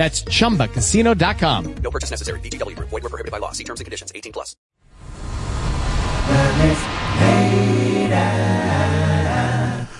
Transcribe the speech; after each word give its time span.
That's 0.00 0.22
chumbacasino.com. 0.22 1.74
No 1.82 1.90
purchase 1.90 2.10
necessary. 2.10 2.40
VGW 2.40 2.74
Group. 2.74 2.88
Void 2.88 3.02
were 3.02 3.10
prohibited 3.10 3.32
by 3.32 3.36
law. 3.36 3.52
See 3.52 3.64
terms 3.64 3.80
and 3.80 3.84
conditions. 3.84 4.10
18 4.14 4.32
plus. 4.32 4.56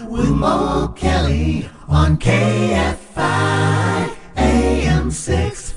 with 0.08 0.30
Mo 0.30 0.94
Kelly 0.96 1.68
on 1.86 2.16
KFI 2.16 4.16
AM 4.38 5.10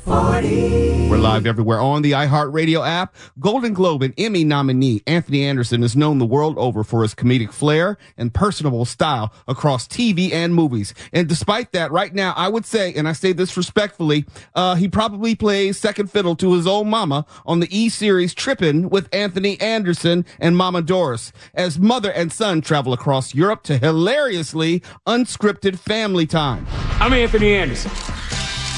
640. 0.05 1.09
We're 1.09 1.17
live 1.17 1.45
everywhere 1.45 1.79
on 1.79 2.01
the 2.01 2.11
iHeartRadio 2.11 2.85
app. 2.85 3.15
Golden 3.39 3.73
Globe 3.73 4.01
and 4.01 4.13
Emmy 4.17 4.43
nominee 4.43 5.01
Anthony 5.07 5.45
Anderson 5.45 5.81
is 5.81 5.95
known 5.95 6.17
the 6.17 6.25
world 6.25 6.57
over 6.57 6.83
for 6.83 7.03
his 7.03 7.15
comedic 7.15 7.53
flair 7.53 7.97
and 8.17 8.33
personable 8.33 8.83
style 8.83 9.33
across 9.47 9.87
TV 9.87 10.33
and 10.33 10.53
movies. 10.53 10.93
And 11.13 11.29
despite 11.29 11.71
that, 11.71 11.91
right 11.91 12.13
now, 12.13 12.33
I 12.35 12.49
would 12.49 12.65
say, 12.65 12.93
and 12.93 13.07
I 13.07 13.13
say 13.13 13.31
this 13.31 13.55
respectfully, 13.55 14.25
uh, 14.55 14.75
he 14.75 14.89
probably 14.89 15.35
plays 15.35 15.77
second 15.77 16.11
fiddle 16.11 16.35
to 16.37 16.53
his 16.53 16.67
old 16.67 16.87
mama 16.87 17.25
on 17.45 17.61
the 17.61 17.67
E 17.77 17.87
series 17.87 18.33
Trippin' 18.33 18.89
with 18.89 19.07
Anthony 19.13 19.59
Anderson 19.61 20.25
and 20.39 20.57
Mama 20.57 20.81
Doris 20.81 21.31
as 21.53 21.79
mother 21.79 22.11
and 22.11 22.33
son 22.33 22.59
travel 22.59 22.91
across 22.91 23.33
Europe 23.33 23.63
to 23.63 23.77
hilariously 23.77 24.81
unscripted 25.07 25.79
family 25.79 26.25
time. 26.25 26.65
I'm 26.99 27.13
Anthony 27.13 27.53
Anderson, 27.53 27.91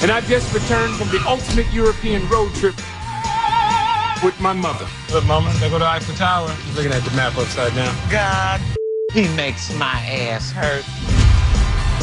and 0.02 0.10
I've 0.10 0.26
just 0.28 0.52
returned 0.52 0.94
from 0.96 1.08
the 1.08 1.22
ultimate 1.26 1.72
European 1.72 2.28
road 2.28 2.52
trip 2.54 2.76
with 4.22 4.38
my 4.40 4.52
mother. 4.52 4.86
Look, 5.12 5.24
Mama, 5.26 5.52
they 5.60 5.70
go 5.70 5.78
to 5.78 5.86
Eiffel 5.86 6.14
Tower. 6.14 6.50
He's 6.50 6.76
looking 6.76 6.92
at 6.92 7.02
the 7.02 7.14
map 7.16 7.36
upside 7.36 7.74
down. 7.74 7.94
God, 8.10 8.60
he 9.12 9.28
makes 9.34 9.72
my 9.74 9.98
ass 10.06 10.50
hurt. 10.50 10.84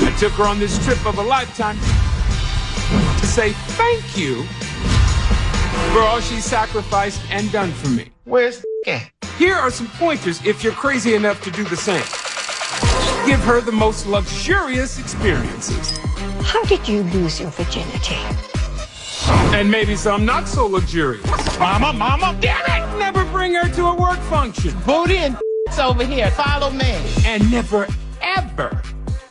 I 0.06 0.16
took 0.20 0.34
her 0.34 0.44
on 0.44 0.60
this 0.60 0.84
trip 0.84 1.06
of 1.06 1.18
a 1.18 1.22
lifetime 1.22 1.78
to 3.20 3.26
say 3.26 3.52
thank 3.78 4.18
you 4.18 4.44
for 5.94 6.00
all 6.00 6.20
she 6.20 6.40
sacrificed 6.42 7.22
and 7.30 7.52
done 7.52 7.72
for 7.72 7.90
me. 7.90 8.10
Where's 8.26 8.64
at? 8.88 9.12
Here 9.38 9.56
are 9.56 9.72
some 9.72 9.88
pointers 9.88 10.46
if 10.46 10.64
you're 10.64 10.74
crazy 10.74 11.16
enough 11.16 11.44
to 11.44 11.52
do 11.52 11.64
the 11.64 11.78
same. 11.78 12.04
Give 13.28 13.40
her 13.42 13.62
the 13.62 13.72
most 13.72 14.06
luxurious 14.06 15.00
experiences. 15.00 16.00
How 16.44 16.64
did 16.66 16.88
you 16.88 17.04
lose 17.04 17.40
your 17.40 17.50
virginity? 17.52 18.18
And 19.56 19.70
maybe 19.70 19.96
some 19.96 20.26
not 20.26 20.48
so 20.48 20.66
luxurious. 20.68 21.26
Mama, 21.60 21.94
mama, 21.94 22.38
damn 22.42 22.60
it! 22.66 22.98
Never 23.00 23.24
bring 23.26 23.54
her 23.54 23.70
to 23.70 23.86
a 23.86 23.96
work 23.96 24.20
function. 24.22 24.74
Booty 24.86 25.18
and 25.18 25.38
over 25.80 26.04
here. 26.06 26.30
Follow 26.32 26.70
me. 26.70 27.00
And 27.26 27.50
never, 27.50 27.88
ever 28.22 28.82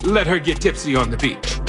let 0.03 0.27
her 0.27 0.39
get 0.39 0.61
tipsy 0.61 0.97
on 0.97 1.11
the 1.11 1.17
beach. 1.17 1.61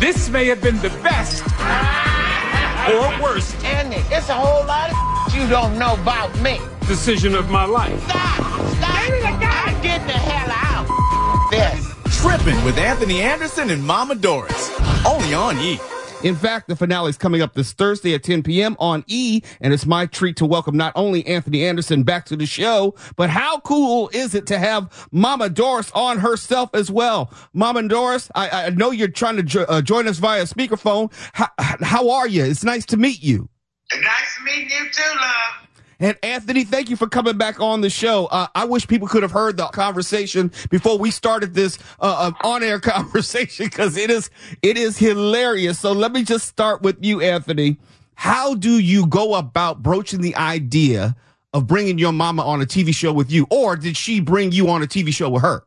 This 0.00 0.28
may 0.28 0.46
have 0.46 0.60
been 0.60 0.76
the 0.80 0.90
best 1.02 1.42
or 2.92 3.22
worst 3.22 3.56
Andy, 3.64 3.96
it's 4.14 4.28
a 4.28 4.34
whole 4.34 4.64
lot 4.66 4.90
of 4.90 5.34
you 5.34 5.48
don't 5.48 5.78
know 5.78 5.94
about 5.94 6.38
me. 6.40 6.60
decision 6.86 7.34
of 7.34 7.50
my 7.50 7.64
life. 7.64 7.98
Stop! 8.04 8.36
Stop! 8.76 8.96
I'm 8.96 9.82
getting 9.82 10.06
the 10.06 10.12
hell 10.12 10.50
out. 10.52 11.50
This. 11.50 11.85
Tripping 12.26 12.64
with 12.64 12.76
Anthony 12.76 13.22
Anderson 13.22 13.70
and 13.70 13.80
Mama 13.80 14.16
Doris. 14.16 14.76
Only 15.06 15.32
on 15.32 15.56
E! 15.58 15.78
In 16.24 16.34
fact, 16.34 16.66
the 16.66 16.74
finale 16.74 17.08
is 17.10 17.16
coming 17.16 17.40
up 17.40 17.54
this 17.54 17.72
Thursday 17.72 18.14
at 18.14 18.24
10 18.24 18.42
p.m. 18.42 18.74
on 18.80 19.04
E, 19.06 19.42
and 19.60 19.72
it's 19.72 19.86
my 19.86 20.06
treat 20.06 20.34
to 20.38 20.44
welcome 20.44 20.76
not 20.76 20.92
only 20.96 21.24
Anthony 21.24 21.64
Anderson 21.64 22.02
back 22.02 22.24
to 22.26 22.34
the 22.34 22.44
show, 22.44 22.96
but 23.14 23.30
how 23.30 23.60
cool 23.60 24.10
is 24.12 24.34
it 24.34 24.44
to 24.48 24.58
have 24.58 25.08
Mama 25.12 25.48
Doris 25.48 25.92
on 25.92 26.18
herself 26.18 26.70
as 26.74 26.90
well? 26.90 27.32
Mama 27.52 27.86
Doris, 27.86 28.28
I, 28.34 28.50
I 28.50 28.70
know 28.70 28.90
you're 28.90 29.06
trying 29.06 29.36
to 29.36 29.44
jo- 29.44 29.66
uh, 29.68 29.80
join 29.80 30.08
us 30.08 30.18
via 30.18 30.42
speakerphone. 30.46 31.12
How, 31.32 31.46
how 31.58 32.10
are 32.10 32.26
you? 32.26 32.44
It's 32.44 32.64
nice 32.64 32.86
to 32.86 32.96
meet 32.96 33.22
you. 33.22 33.48
Nice 33.92 34.40
meeting 34.44 34.68
you 34.68 34.90
too, 34.90 35.20
love. 35.20 35.65
And 35.98 36.16
Anthony, 36.22 36.64
thank 36.64 36.90
you 36.90 36.96
for 36.96 37.08
coming 37.08 37.38
back 37.38 37.58
on 37.58 37.80
the 37.80 37.88
show. 37.88 38.26
Uh, 38.26 38.48
I 38.54 38.66
wish 38.66 38.86
people 38.86 39.08
could 39.08 39.22
have 39.22 39.32
heard 39.32 39.56
the 39.56 39.66
conversation 39.68 40.52
before 40.68 40.98
we 40.98 41.10
started 41.10 41.54
this 41.54 41.78
uh, 42.00 42.32
uh, 42.42 42.46
on-air 42.46 42.80
conversation 42.80 43.66
because 43.66 43.96
it 43.96 44.10
is 44.10 44.30
it 44.62 44.76
is 44.76 44.98
hilarious. 44.98 45.78
So 45.78 45.92
let 45.92 46.12
me 46.12 46.22
just 46.22 46.46
start 46.46 46.82
with 46.82 47.02
you, 47.02 47.22
Anthony. 47.22 47.78
How 48.14 48.54
do 48.54 48.78
you 48.78 49.06
go 49.06 49.34
about 49.34 49.82
broaching 49.82 50.20
the 50.20 50.36
idea 50.36 51.16
of 51.52 51.66
bringing 51.66 51.98
your 51.98 52.12
mama 52.12 52.42
on 52.42 52.60
a 52.60 52.66
TV 52.66 52.94
show 52.94 53.12
with 53.12 53.30
you, 53.30 53.46
or 53.50 53.76
did 53.76 53.96
she 53.96 54.20
bring 54.20 54.52
you 54.52 54.68
on 54.68 54.82
a 54.82 54.86
TV 54.86 55.12
show 55.12 55.30
with 55.30 55.42
her? 55.42 55.64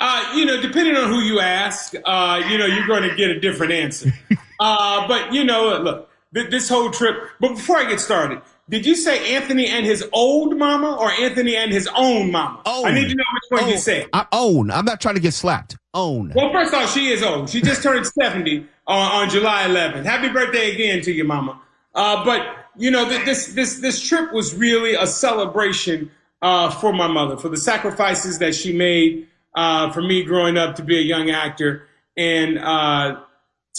Uh, 0.00 0.32
you 0.34 0.44
know, 0.44 0.60
depending 0.60 0.96
on 0.96 1.08
who 1.08 1.20
you 1.20 1.40
ask, 1.40 1.94
uh, 2.04 2.42
you 2.48 2.58
know, 2.58 2.66
you're 2.66 2.86
going 2.86 3.02
to 3.02 3.14
get 3.16 3.30
a 3.30 3.40
different 3.40 3.72
answer. 3.72 4.12
uh, 4.60 5.06
but 5.06 5.32
you 5.32 5.44
know, 5.44 5.78
look, 5.80 6.10
th- 6.34 6.50
this 6.50 6.68
whole 6.68 6.90
trip. 6.90 7.16
But 7.40 7.54
before 7.54 7.76
I 7.76 7.84
get 7.88 8.00
started, 8.00 8.40
did 8.68 8.84
you 8.84 8.94
say 8.94 9.34
Anthony 9.34 9.66
and 9.66 9.86
his 9.86 10.04
old 10.12 10.56
mama 10.56 10.96
or 10.96 11.10
Anthony 11.10 11.56
and 11.56 11.72
his 11.72 11.88
own 11.96 12.30
mama? 12.30 12.60
I 12.66 12.92
need 12.92 13.08
to 13.08 13.14
know 13.14 13.24
which 13.50 13.62
one 13.62 13.70
you 13.70 13.78
said. 13.78 14.08
I 14.12 14.26
own. 14.32 14.70
I'm 14.70 14.84
not 14.84 15.00
trying 15.00 15.14
to 15.14 15.20
get 15.20 15.34
slapped. 15.34 15.76
Own. 15.94 16.32
Well, 16.34 16.52
first 16.52 16.74
off, 16.74 16.92
she 16.92 17.08
is 17.08 17.22
old. 17.22 17.48
She 17.48 17.62
just 17.62 17.82
turned 17.82 18.06
70 18.06 18.66
on, 18.86 19.12
on 19.22 19.30
July 19.30 19.64
11th. 19.64 20.04
Happy 20.04 20.28
birthday 20.28 20.74
again 20.74 21.00
to 21.02 21.12
your 21.12 21.26
mama. 21.26 21.60
Uh, 21.94 22.24
but 22.24 22.46
you 22.76 22.90
know, 22.90 23.08
th- 23.08 23.24
this 23.24 23.54
this 23.54 23.80
this 23.80 24.00
trip 24.00 24.32
was 24.32 24.54
really 24.54 24.94
a 24.94 25.06
celebration 25.06 26.10
uh, 26.42 26.70
for 26.70 26.92
my 26.92 27.08
mother, 27.08 27.36
for 27.36 27.48
the 27.48 27.56
sacrifices 27.56 28.38
that 28.38 28.54
she 28.54 28.72
made 28.72 29.26
uh, 29.54 29.90
for 29.90 30.02
me 30.02 30.22
growing 30.22 30.56
up 30.56 30.76
to 30.76 30.82
be 30.82 30.96
a 30.96 31.02
young 31.02 31.30
actor, 31.30 31.88
and 32.16 32.58
uh, 32.58 33.20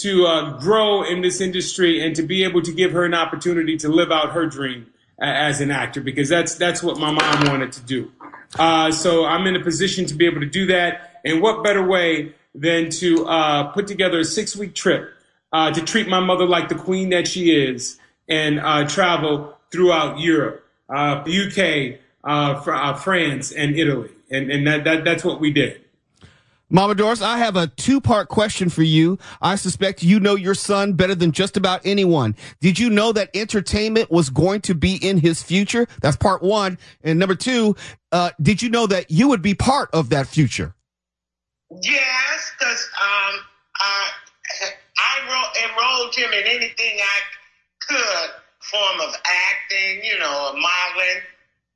to 0.02 0.26
uh, 0.26 0.58
grow 0.58 1.02
in 1.02 1.22
this 1.22 1.40
industry, 1.40 2.04
and 2.04 2.14
to 2.16 2.22
be 2.22 2.44
able 2.44 2.62
to 2.62 2.72
give 2.72 2.92
her 2.92 3.04
an 3.04 3.14
opportunity 3.14 3.76
to 3.78 3.88
live 3.88 4.10
out 4.10 4.32
her 4.32 4.46
dream 4.46 4.86
as 5.20 5.60
an 5.60 5.70
actor, 5.70 6.00
because 6.00 6.28
that's 6.28 6.54
that's 6.54 6.82
what 6.82 6.98
my 6.98 7.10
mom 7.10 7.46
wanted 7.46 7.72
to 7.72 7.80
do. 7.82 8.10
Uh, 8.58 8.90
so 8.90 9.24
I'm 9.24 9.46
in 9.46 9.56
a 9.56 9.60
position 9.62 10.06
to 10.06 10.14
be 10.14 10.26
able 10.26 10.40
to 10.40 10.46
do 10.46 10.66
that. 10.66 11.20
And 11.24 11.40
what 11.40 11.62
better 11.62 11.86
way 11.86 12.34
than 12.54 12.90
to 12.90 13.26
uh, 13.26 13.64
put 13.72 13.86
together 13.86 14.20
a 14.20 14.24
six 14.24 14.56
week 14.56 14.74
trip 14.74 15.12
uh, 15.52 15.70
to 15.72 15.80
treat 15.82 16.08
my 16.08 16.20
mother 16.20 16.46
like 16.46 16.68
the 16.68 16.74
queen 16.74 17.10
that 17.10 17.28
she 17.28 17.54
is 17.54 17.98
and 18.28 18.60
uh, 18.60 18.86
travel 18.86 19.56
throughout 19.70 20.18
Europe, 20.18 20.64
UK, 20.90 21.98
uh, 22.24 22.60
fr- 22.60 22.72
uh, 22.72 22.94
France, 22.94 23.52
and 23.52 23.76
Italy. 23.76 24.10
And, 24.30 24.50
and 24.50 24.66
that, 24.66 24.84
that, 24.84 25.04
that's 25.04 25.24
what 25.24 25.40
we 25.40 25.52
did. 25.52 25.80
Mama 26.72 26.94
Doris, 26.94 27.20
I 27.20 27.38
have 27.38 27.56
a 27.56 27.66
two 27.66 28.00
part 28.00 28.28
question 28.28 28.68
for 28.68 28.84
you. 28.84 29.18
I 29.42 29.56
suspect 29.56 30.04
you 30.04 30.20
know 30.20 30.36
your 30.36 30.54
son 30.54 30.92
better 30.92 31.16
than 31.16 31.32
just 31.32 31.56
about 31.56 31.80
anyone. 31.84 32.36
Did 32.60 32.78
you 32.78 32.90
know 32.90 33.10
that 33.12 33.28
entertainment 33.34 34.08
was 34.08 34.30
going 34.30 34.60
to 34.62 34.74
be 34.74 34.94
in 34.94 35.18
his 35.18 35.42
future? 35.42 35.88
That's 36.00 36.16
part 36.16 36.42
one. 36.42 36.78
And 37.02 37.18
number 37.18 37.34
two, 37.34 37.74
uh, 38.12 38.30
did 38.40 38.62
you 38.62 38.70
know 38.70 38.86
that 38.86 39.10
you 39.10 39.28
would 39.28 39.42
be 39.42 39.54
part 39.54 39.90
of 39.92 40.10
that 40.10 40.28
future? 40.28 40.74
Yes, 41.82 42.52
because 42.56 42.88
um, 43.00 43.40
I, 43.76 44.10
I 44.98 45.14
ro- 45.28 45.68
enrolled 45.68 46.14
him 46.14 46.30
in 46.32 46.46
anything 46.46 46.98
I 47.00 47.20
could, 47.88 48.30
form 48.60 49.08
of 49.08 49.14
acting, 49.24 50.04
you 50.04 50.18
know, 50.20 50.52
modeling. 50.54 51.22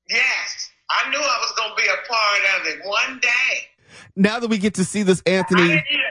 Yes, 0.09 0.71
I 0.91 1.11
knew 1.11 1.19
I 1.19 1.39
was 1.41 1.53
going 1.57 1.71
to 1.71 1.77
be 1.77 1.89
a 1.89 2.09
part 2.09 2.61
of 2.61 2.67
it 2.67 2.87
one 2.87 3.19
day. 3.21 3.69
Now 4.17 4.39
that 4.39 4.49
we 4.49 4.59
get 4.59 4.75
to 4.75 4.85
see 4.85 5.03
this, 5.03 5.23
I 5.27 5.31
Anthony, 5.31 5.63
didn't 5.63 5.85
even 5.91 6.05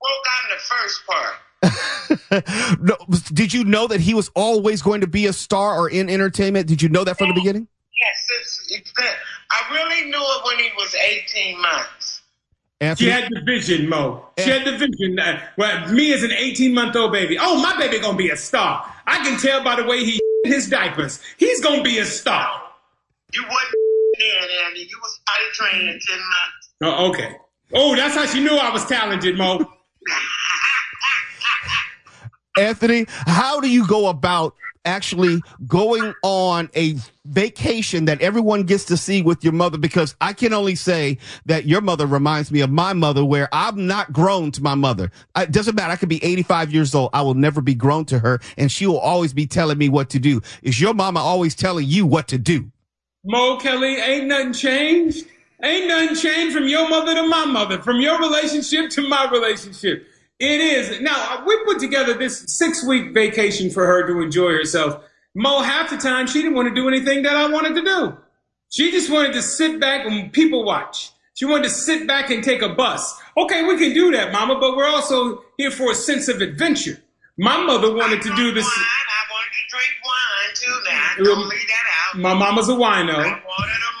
broke 0.00 0.26
out 0.30 0.44
in 0.44 0.56
the 0.56 0.62
first 0.70 1.06
part. 1.06 1.34
no, 2.80 2.96
did 3.32 3.52
you 3.52 3.64
know 3.64 3.86
that 3.86 4.00
he 4.00 4.14
was 4.14 4.30
always 4.34 4.82
going 4.82 5.00
to 5.00 5.06
be 5.06 5.26
a 5.26 5.32
star 5.32 5.78
or 5.78 5.88
in 5.88 6.10
entertainment? 6.10 6.66
Did 6.66 6.82
you 6.82 6.88
know 6.88 7.04
that 7.04 7.18
from 7.18 7.28
the 7.28 7.34
beginning? 7.34 7.68
Yes, 8.00 8.28
it's, 8.40 8.72
it's 8.72 8.92
been, 8.92 9.06
I 9.50 9.72
really 9.72 10.10
knew 10.10 10.18
it 10.18 10.44
when 10.44 10.58
he 10.58 10.70
was 10.76 10.94
18 10.94 11.60
months. 11.60 12.22
She 12.82 12.88
Anthony, 12.88 13.10
had 13.10 13.28
the 13.30 13.40
vision, 13.46 13.88
Mo. 13.88 14.26
She 14.40 14.50
had 14.50 14.64
the 14.64 14.76
vision. 14.76 15.16
Uh, 15.16 15.40
well, 15.56 15.88
me 15.92 16.12
as 16.12 16.24
an 16.24 16.32
18 16.32 16.74
month 16.74 16.96
old 16.96 17.12
baby. 17.12 17.38
Oh, 17.40 17.62
my 17.62 17.78
baby 17.78 18.00
gonna 18.00 18.18
be 18.18 18.30
a 18.30 18.36
star. 18.36 18.92
I 19.06 19.18
can 19.18 19.38
tell 19.38 19.62
by 19.62 19.76
the 19.76 19.84
way 19.84 20.04
he 20.04 20.20
his 20.44 20.68
diapers. 20.68 21.20
He's 21.36 21.60
gonna 21.60 21.84
be 21.84 21.98
a 21.98 22.04
star. 22.04 22.60
You 23.32 23.44
wasn't 23.44 23.72
then, 24.18 24.48
Andy. 24.66 24.80
You 24.80 24.98
was 25.00 25.20
potty 25.26 25.44
trained 25.52 25.88
in 25.88 26.00
10 26.00 26.18
months. 26.18 26.61
Oh, 26.82 27.10
okay. 27.10 27.36
Oh, 27.72 27.94
that's 27.94 28.14
how 28.14 28.26
she 28.26 28.40
knew 28.40 28.56
I 28.56 28.70
was 28.70 28.84
talented, 28.86 29.38
Mo. 29.38 29.64
Anthony, 32.58 33.06
how 33.08 33.60
do 33.60 33.70
you 33.70 33.86
go 33.86 34.08
about 34.08 34.54
actually 34.84 35.40
going 35.68 36.12
on 36.24 36.68
a 36.74 36.96
vacation 37.24 38.04
that 38.06 38.20
everyone 38.20 38.64
gets 38.64 38.84
to 38.86 38.96
see 38.96 39.22
with 39.22 39.44
your 39.44 39.52
mother? 39.52 39.78
Because 39.78 40.16
I 40.20 40.32
can 40.32 40.52
only 40.52 40.74
say 40.74 41.18
that 41.46 41.66
your 41.66 41.80
mother 41.80 42.04
reminds 42.04 42.50
me 42.50 42.60
of 42.60 42.70
my 42.70 42.92
mother 42.92 43.24
where 43.24 43.48
I'm 43.52 43.86
not 43.86 44.12
grown 44.12 44.50
to 44.50 44.62
my 44.62 44.74
mother. 44.74 45.10
It 45.36 45.52
doesn't 45.52 45.76
matter. 45.76 45.92
I 45.92 45.96
could 45.96 46.08
be 46.08 46.22
85 46.22 46.74
years 46.74 46.94
old. 46.94 47.10
I 47.12 47.22
will 47.22 47.34
never 47.34 47.62
be 47.62 47.74
grown 47.74 48.04
to 48.06 48.18
her 48.18 48.40
and 48.58 48.70
she 48.70 48.86
will 48.86 48.98
always 48.98 49.32
be 49.32 49.46
telling 49.46 49.78
me 49.78 49.88
what 49.88 50.10
to 50.10 50.18
do. 50.18 50.42
Is 50.62 50.80
your 50.80 50.94
mama 50.94 51.20
always 51.20 51.54
telling 51.54 51.86
you 51.86 52.06
what 52.06 52.28
to 52.28 52.38
do? 52.38 52.70
Mo 53.24 53.56
Kelly, 53.58 53.96
ain't 53.96 54.26
nothing 54.26 54.52
changed. 54.52 55.26
Ain't 55.64 55.86
nothing 55.86 56.16
changed 56.16 56.56
from 56.56 56.66
your 56.66 56.88
mother 56.88 57.14
to 57.14 57.28
my 57.28 57.44
mother, 57.44 57.80
from 57.80 58.00
your 58.00 58.18
relationship 58.18 58.90
to 58.90 59.08
my 59.08 59.30
relationship. 59.30 60.06
It 60.40 60.60
is. 60.60 61.00
Now, 61.00 61.38
uh, 61.38 61.44
we 61.46 61.56
put 61.64 61.78
together 61.78 62.14
this 62.14 62.44
six 62.48 62.84
week 62.84 63.14
vacation 63.14 63.70
for 63.70 63.86
her 63.86 64.04
to 64.08 64.20
enjoy 64.20 64.50
herself. 64.50 65.04
Mo, 65.34 65.60
half 65.60 65.90
the 65.90 65.96
time, 65.96 66.26
she 66.26 66.42
didn't 66.42 66.56
want 66.56 66.68
to 66.68 66.74
do 66.74 66.88
anything 66.88 67.22
that 67.22 67.36
I 67.36 67.48
wanted 67.48 67.76
to 67.76 67.82
do. 67.82 68.18
She 68.70 68.90
just 68.90 69.08
wanted 69.08 69.34
to 69.34 69.42
sit 69.42 69.78
back 69.78 70.04
and 70.04 70.32
people 70.32 70.64
watch. 70.64 71.12
She 71.34 71.44
wanted 71.44 71.64
to 71.64 71.70
sit 71.70 72.08
back 72.08 72.30
and 72.30 72.42
take 72.42 72.60
a 72.60 72.70
bus. 72.70 73.20
Okay, 73.36 73.64
we 73.64 73.78
can 73.78 73.94
do 73.94 74.10
that, 74.12 74.32
mama, 74.32 74.58
but 74.58 74.76
we're 74.76 74.88
also 74.88 75.44
here 75.58 75.70
for 75.70 75.92
a 75.92 75.94
sense 75.94 76.26
of 76.28 76.40
adventure. 76.40 77.00
My 77.38 77.62
mother 77.64 77.94
wanted 77.94 78.20
to 78.22 78.34
do 78.34 78.52
this. 78.52 78.64
Wine. 78.64 78.84
I 78.84 79.22
wanted 79.30 79.52
to 79.52 79.64
drink 79.70 79.92
wine 80.04 80.54
too 80.54 80.90
now. 80.90 81.18
Um, 81.18 81.24
don't 81.24 81.48
leave 81.48 81.68
that 81.68 81.86
out. 82.08 82.20
My 82.20 82.34
mama's 82.34 82.68
a 82.68 82.72
wino. 82.72 83.14
I 83.14 83.24
wanted 83.24 83.36
a. 83.38 83.91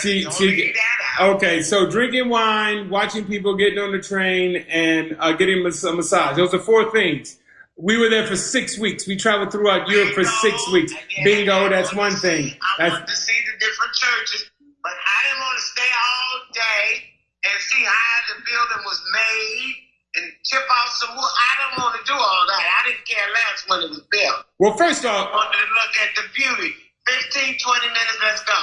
She, 0.00 0.22
Don't 0.22 0.34
she, 0.34 0.72
that 0.72 0.96
okay, 1.20 1.62
so 1.62 1.88
drinking 1.90 2.28
wine, 2.28 2.90
watching 2.90 3.24
people 3.24 3.56
getting 3.56 3.78
on 3.78 3.92
the 3.92 4.00
train, 4.00 4.56
and 4.68 5.16
uh, 5.18 5.32
getting 5.32 5.60
a 5.60 5.62
massage. 5.62 6.36
Those 6.36 6.54
are 6.54 6.58
four 6.58 6.90
things. 6.92 7.38
We 7.76 7.98
were 7.98 8.08
there 8.08 8.26
for 8.26 8.36
six 8.36 8.78
weeks. 8.78 9.06
We 9.06 9.16
traveled 9.16 9.52
throughout 9.52 9.88
Europe 9.88 10.14
for 10.14 10.24
six 10.24 10.56
weeks. 10.72 10.92
Yeah, 10.92 11.24
Bingo, 11.24 11.68
that's 11.68 11.94
one 11.94 12.12
to 12.12 12.16
thing. 12.16 12.56
I 12.62 12.88
That's, 12.88 12.92
wanted 12.92 13.08
to 13.08 13.16
see 13.16 13.36
the 13.36 13.58
different 13.60 13.92
churches, 13.92 14.50
but 14.82 14.92
I 14.96 15.16
didn't 15.28 15.40
want 15.44 15.56
to 15.58 15.64
stay 15.64 15.90
all 15.92 16.32
day 16.56 17.04
and 17.44 17.54
see 17.60 17.84
how 17.84 18.16
the 18.32 18.40
building 18.48 18.82
was 18.84 19.00
made 19.12 19.74
and 20.16 20.24
chip 20.44 20.64
off 20.64 20.88
some 20.96 21.12
wood. 21.12 21.28
I 21.36 21.52
don't 21.60 21.84
want 21.84 22.00
to 22.00 22.02
do 22.08 22.16
all 22.16 22.44
that. 22.48 22.64
I 22.64 22.88
didn't 22.88 23.04
care 23.04 23.28
less 23.28 23.58
when 23.68 23.78
it 23.84 23.90
was 23.92 24.02
built. 24.08 24.40
well, 24.58 24.72
first 24.80 25.04
off, 25.04 25.28
I 25.28 25.36
wanted 25.36 25.60
to 25.60 25.68
look 25.76 25.92
at 26.00 26.10
the 26.16 26.24
beauty. 26.32 26.72
15, 27.06 27.60
20 27.60 27.86
minutes, 27.92 28.18
let's 28.24 28.42
go. 28.44 28.56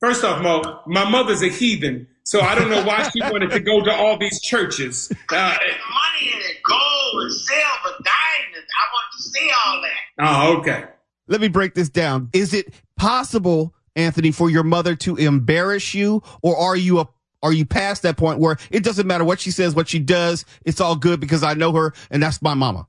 First 0.00 0.24
off, 0.24 0.42
Mo, 0.42 0.80
my 0.86 1.08
mother's 1.08 1.42
a 1.42 1.48
heathen, 1.48 2.06
so 2.24 2.40
I 2.40 2.54
don't 2.54 2.70
know 2.70 2.84
why 2.84 3.08
she 3.08 3.20
wanted 3.30 3.50
to 3.50 3.60
go 3.60 3.82
to 3.82 3.92
all 3.92 4.18
these 4.18 4.40
churches. 4.40 5.10
Uh, 5.30 5.34
money 5.34 6.32
in 6.32 6.38
it, 6.38 6.56
gold 6.68 7.22
and 7.22 7.32
silver, 7.32 7.96
diamonds. 8.04 8.70
I 8.70 8.84
want 8.92 9.12
to 9.16 9.22
see 9.22 9.50
all 9.66 9.82
that. 9.82 10.54
oh, 10.54 10.58
okay. 10.58 10.84
Let 11.26 11.40
me 11.40 11.48
break 11.48 11.74
this 11.74 11.88
down. 11.88 12.28
Is 12.32 12.52
it 12.52 12.74
possible, 12.96 13.74
Anthony, 13.96 14.30
for 14.30 14.50
your 14.50 14.62
mother 14.62 14.94
to 14.96 15.16
embarrass 15.16 15.94
you 15.94 16.22
or 16.42 16.56
are 16.56 16.76
you 16.76 17.00
a 17.00 17.08
are 17.42 17.52
you 17.52 17.66
past 17.66 18.02
that 18.02 18.16
point 18.16 18.38
where 18.38 18.56
it 18.70 18.82
doesn't 18.82 19.06
matter 19.06 19.22
what 19.22 19.38
she 19.38 19.50
says, 19.50 19.74
what 19.74 19.86
she 19.86 19.98
does, 19.98 20.46
it's 20.64 20.80
all 20.80 20.96
good 20.96 21.20
because 21.20 21.42
I 21.42 21.52
know 21.52 21.72
her 21.72 21.92
and 22.10 22.22
that's 22.22 22.40
my 22.40 22.54
mama. 22.54 22.88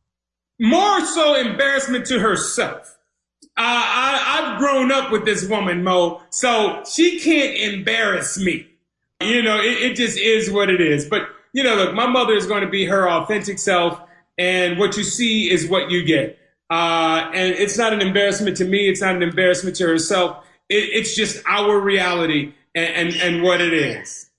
More 0.61 1.05
so 1.05 1.35
embarrassment 1.35 2.05
to 2.05 2.19
herself. 2.19 2.94
Uh, 3.57 3.61
I, 3.61 4.53
I've 4.53 4.59
grown 4.59 4.91
up 4.91 5.11
with 5.11 5.23
this 5.23 5.47
woman, 5.47 5.83
Mo, 5.83 6.21
so 6.29 6.83
she 6.83 7.19
can't 7.19 7.55
embarrass 7.73 8.37
me. 8.37 8.67
You 9.21 9.41
know, 9.41 9.59
it, 9.59 9.91
it 9.91 9.95
just 9.95 10.17
is 10.17 10.51
what 10.51 10.69
it 10.69 10.81
is. 10.81 11.05
But, 11.05 11.29
you 11.53 11.63
know, 11.63 11.75
look, 11.75 11.93
my 11.93 12.05
mother 12.05 12.33
is 12.33 12.45
going 12.45 12.63
to 12.63 12.69
be 12.69 12.85
her 12.85 13.09
authentic 13.09 13.57
self, 13.59 14.01
and 14.37 14.77
what 14.77 14.97
you 14.97 15.03
see 15.03 15.49
is 15.49 15.69
what 15.69 15.89
you 15.89 16.03
get. 16.03 16.37
Uh, 16.69 17.31
and 17.33 17.53
it's 17.53 17.77
not 17.77 17.93
an 17.93 18.01
embarrassment 18.01 18.57
to 18.57 18.65
me, 18.65 18.89
it's 18.89 19.01
not 19.01 19.15
an 19.15 19.23
embarrassment 19.23 19.75
to 19.77 19.87
herself. 19.87 20.45
It, 20.67 20.89
it's 20.91 21.15
just 21.15 21.41
our 21.47 21.79
reality 21.79 22.53
and, 22.73 23.13
and, 23.13 23.15
and 23.21 23.43
what 23.43 23.61
it 23.61 23.71
is. 23.71 24.29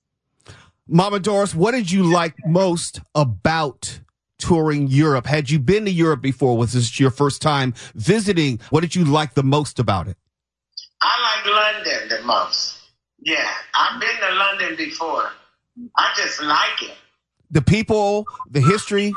Mama 0.89 1.21
Doris, 1.21 1.55
what 1.55 1.73
did 1.73 1.91
you 1.91 2.03
like 2.05 2.35
most 2.47 3.01
about 3.15 4.01
touring 4.47 4.87
Europe? 4.87 5.27
Had 5.27 5.51
you 5.51 5.59
been 5.59 5.85
to 5.85 5.91
Europe 5.91 6.23
before? 6.23 6.57
Was 6.57 6.73
this 6.73 7.01
your 7.01 7.11
first 7.11 7.43
time 7.43 7.75
visiting? 7.95 8.61
What 8.71 8.81
did 8.83 8.95
you 8.95 9.05
like 9.05 9.35
the 9.35 9.43
most 9.43 9.79
about 9.79 10.07
it? 10.07 10.17
I 11.03 11.15
like 11.29 11.85
London 11.85 12.09
the 12.09 12.23
most. 12.25 12.79
Yeah, 13.19 13.51
I've 13.75 14.01
been 14.01 14.17
to 14.21 14.35
London 14.35 14.77
before. 14.77 15.31
I 15.97 16.13
just 16.17 16.43
like 16.43 16.83
it. 16.83 16.97
The 17.51 17.63
people, 17.63 18.27
the 18.51 18.61
history. 18.61 19.13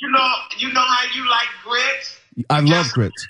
You 0.00 0.10
know, 0.10 0.28
you 0.58 0.72
know 0.72 0.84
how 0.84 1.04
you 1.14 1.28
like 1.28 1.48
grits, 1.64 2.18
I 2.50 2.60
love 2.60 2.90
grits. 2.92 3.28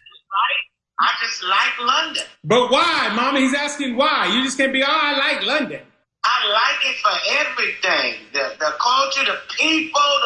I 0.99 1.08
just 1.23 1.44
like 1.44 1.78
London. 1.81 2.23
But 2.43 2.70
why, 2.70 3.12
Mama? 3.14 3.38
He's 3.40 3.55
asking 3.55 3.96
why. 3.96 4.31
You 4.32 4.43
just 4.43 4.56
can't 4.56 4.73
be, 4.73 4.82
oh, 4.82 4.87
I 4.88 5.19
like 5.19 5.44
London. 5.44 5.82
I 6.25 6.37
like 6.50 6.81
it 6.90 6.96
for 6.99 7.17
everything. 7.38 8.26
The 8.32 8.56
the 8.58 8.73
culture, 8.81 9.25
the 9.25 9.38
people, 9.56 10.00
the 10.25 10.25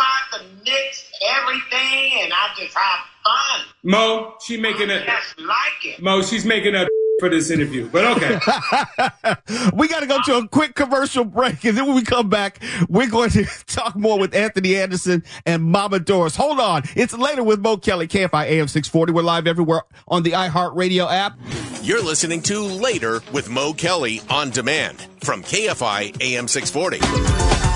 melting 0.00 0.48
the 0.64 0.70
mix, 0.70 1.10
everything, 1.22 2.22
and 2.22 2.32
I 2.32 2.48
just 2.56 2.76
have 2.76 3.00
fun. 3.24 3.66
Mo, 3.82 4.34
she 4.44 4.56
making 4.56 4.90
I 4.90 4.94
a 4.94 5.06
just 5.06 5.38
like 5.40 5.84
it. 5.84 6.02
Mo, 6.02 6.22
she's 6.22 6.44
making 6.44 6.74
a 6.74 6.86
for 7.20 7.28
this 7.28 7.50
interview. 7.50 7.88
But 7.88 8.16
okay. 8.16 8.30
we 9.76 9.86
got 9.86 10.00
to 10.00 10.06
go 10.06 10.18
to 10.24 10.38
a 10.38 10.48
quick 10.48 10.74
commercial 10.74 11.24
break. 11.24 11.64
And 11.64 11.76
then 11.76 11.86
when 11.86 11.94
we 11.94 12.02
come 12.02 12.28
back, 12.28 12.60
we're 12.88 13.10
going 13.10 13.30
to 13.30 13.44
talk 13.66 13.94
more 13.94 14.18
with 14.18 14.34
Anthony 14.34 14.76
Anderson 14.76 15.22
and 15.46 15.62
Mama 15.62 16.00
Doris. 16.00 16.34
Hold 16.36 16.58
on. 16.58 16.82
It's 16.96 17.16
later 17.16 17.44
with 17.44 17.60
Mo 17.60 17.76
Kelly, 17.76 18.08
KFI 18.08 18.46
AM 18.46 18.66
640. 18.68 19.12
We're 19.12 19.22
live 19.22 19.46
everywhere 19.46 19.82
on 20.08 20.24
the 20.24 20.32
iHeartRadio 20.32 21.10
app. 21.10 21.38
You're 21.82 22.02
listening 22.02 22.42
to 22.42 22.60
Later 22.60 23.20
with 23.32 23.48
Mo 23.48 23.74
Kelly 23.74 24.22
on 24.28 24.50
demand 24.50 25.06
from 25.22 25.42
KFI 25.42 26.20
AM 26.22 26.48
640. 26.48 27.69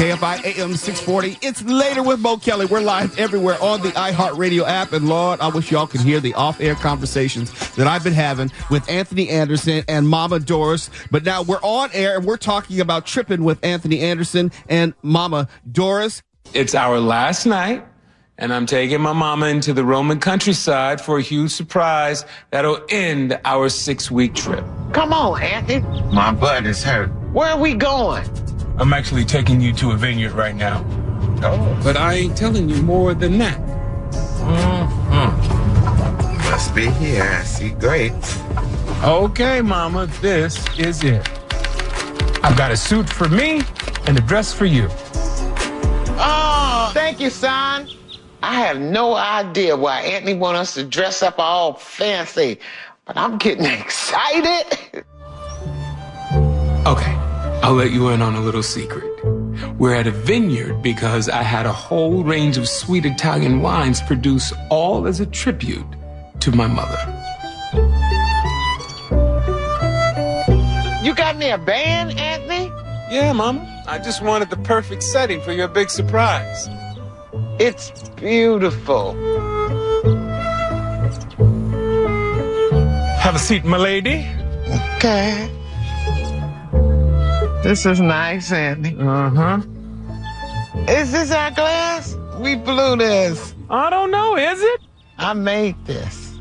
KFI 0.00 0.56
AM 0.56 0.76
640. 0.76 1.46
It's 1.46 1.62
later 1.64 2.02
with 2.02 2.20
Mo 2.20 2.38
Kelly. 2.38 2.64
We're 2.64 2.80
live 2.80 3.18
everywhere 3.18 3.62
on 3.62 3.82
the 3.82 3.90
iHeartRadio 3.90 4.66
app. 4.66 4.94
And 4.94 5.06
Lord, 5.06 5.40
I 5.40 5.48
wish 5.48 5.70
y'all 5.70 5.86
could 5.86 6.00
hear 6.00 6.20
the 6.20 6.32
off 6.32 6.58
air 6.58 6.74
conversations 6.74 7.52
that 7.74 7.86
I've 7.86 8.02
been 8.02 8.14
having 8.14 8.50
with 8.70 8.88
Anthony 8.88 9.28
Anderson 9.28 9.84
and 9.88 10.08
Mama 10.08 10.40
Doris. 10.40 10.88
But 11.10 11.24
now 11.24 11.42
we're 11.42 11.60
on 11.60 11.90
air 11.92 12.16
and 12.16 12.24
we're 12.24 12.38
talking 12.38 12.80
about 12.80 13.04
tripping 13.04 13.44
with 13.44 13.62
Anthony 13.62 14.00
Anderson 14.00 14.52
and 14.70 14.94
Mama 15.02 15.48
Doris. 15.70 16.22
It's 16.54 16.74
our 16.74 16.98
last 16.98 17.44
night, 17.44 17.84
and 18.38 18.54
I'm 18.54 18.64
taking 18.64 19.02
my 19.02 19.12
mama 19.12 19.48
into 19.48 19.74
the 19.74 19.84
Roman 19.84 20.18
countryside 20.18 21.02
for 21.02 21.18
a 21.18 21.22
huge 21.22 21.50
surprise 21.50 22.24
that'll 22.52 22.80
end 22.88 23.38
our 23.44 23.68
six 23.68 24.10
week 24.10 24.34
trip. 24.34 24.64
Come 24.94 25.12
on, 25.12 25.42
Anthony. 25.42 25.80
My 26.10 26.32
butt 26.32 26.64
is 26.64 26.82
hurt. 26.82 27.10
Where 27.34 27.50
are 27.50 27.60
we 27.60 27.74
going? 27.74 28.24
I'm 28.80 28.94
actually 28.94 29.26
taking 29.26 29.60
you 29.60 29.74
to 29.74 29.90
a 29.90 29.96
vineyard 29.96 30.32
right 30.32 30.54
now. 30.54 30.82
Oh, 31.42 31.80
But 31.84 31.98
I 31.98 32.14
ain't 32.14 32.34
telling 32.34 32.70
you 32.70 32.82
more 32.82 33.12
than 33.12 33.36
that. 33.36 33.58
Mm-hmm. 34.40 36.50
must 36.50 36.74
be 36.74 36.88
here. 36.92 37.22
I 37.22 37.42
see 37.44 37.70
grapes. 37.70 38.40
Okay, 39.04 39.60
mama, 39.60 40.06
this 40.22 40.64
is 40.78 41.04
it. 41.04 41.28
I've 42.42 42.56
got 42.56 42.72
a 42.72 42.76
suit 42.76 43.06
for 43.06 43.28
me 43.28 43.60
and 44.06 44.16
a 44.16 44.22
dress 44.22 44.54
for 44.54 44.64
you. 44.64 44.88
Oh, 46.18 46.90
thank 46.94 47.20
you, 47.20 47.28
son. 47.28 47.86
I 48.42 48.54
have 48.54 48.80
no 48.80 49.14
idea 49.14 49.76
why 49.76 50.00
Anthony 50.00 50.34
want 50.34 50.56
us 50.56 50.72
to 50.74 50.84
dress 50.84 51.22
up 51.22 51.38
all 51.38 51.74
fancy, 51.74 52.58
but 53.04 53.18
I'm 53.18 53.36
getting 53.36 53.66
excited. 53.66 55.04
Okay, 56.86 57.14
I'll 57.62 57.74
let 57.74 57.90
you 57.92 58.08
in 58.08 58.22
on 58.22 58.34
a 58.34 58.40
little 58.40 58.62
secret. 58.62 59.04
We're 59.78 59.94
at 59.94 60.06
a 60.06 60.10
vineyard 60.10 60.82
because 60.82 61.28
I 61.28 61.42
had 61.42 61.66
a 61.66 61.72
whole 61.72 62.24
range 62.24 62.56
of 62.56 62.68
sweet 62.68 63.04
Italian 63.04 63.60
wines 63.60 64.00
produced 64.00 64.54
all 64.70 65.06
as 65.06 65.20
a 65.20 65.26
tribute 65.26 65.86
to 66.40 66.52
my 66.52 66.66
mother. 66.66 66.98
You 71.04 71.14
got 71.14 71.36
me 71.36 71.50
a 71.50 71.58
band, 71.58 72.18
Anthony? 72.18 72.72
Yeah, 73.10 73.32
Mama. 73.34 73.84
I 73.86 73.98
just 73.98 74.22
wanted 74.22 74.48
the 74.48 74.56
perfect 74.58 75.02
setting 75.02 75.40
for 75.42 75.52
your 75.52 75.68
big 75.68 75.90
surprise. 75.90 76.68
It's 77.58 77.90
beautiful. 78.10 79.12
Have 83.18 83.34
a 83.34 83.38
seat, 83.38 83.64
my 83.64 83.76
lady. 83.76 84.26
Okay. 84.96 85.50
This 87.62 87.84
is 87.84 88.00
nice, 88.00 88.50
Anthony. 88.52 88.96
Uh 88.98 89.30
huh. 89.30 89.60
Is 90.88 91.12
this 91.12 91.30
our 91.30 91.50
glass? 91.50 92.16
We 92.38 92.56
blew 92.56 92.96
this. 92.96 93.54
I 93.68 93.90
don't 93.90 94.10
know, 94.10 94.36
is 94.36 94.60
it? 94.62 94.80
I 95.18 95.34
made 95.34 95.76
this. 95.84 96.38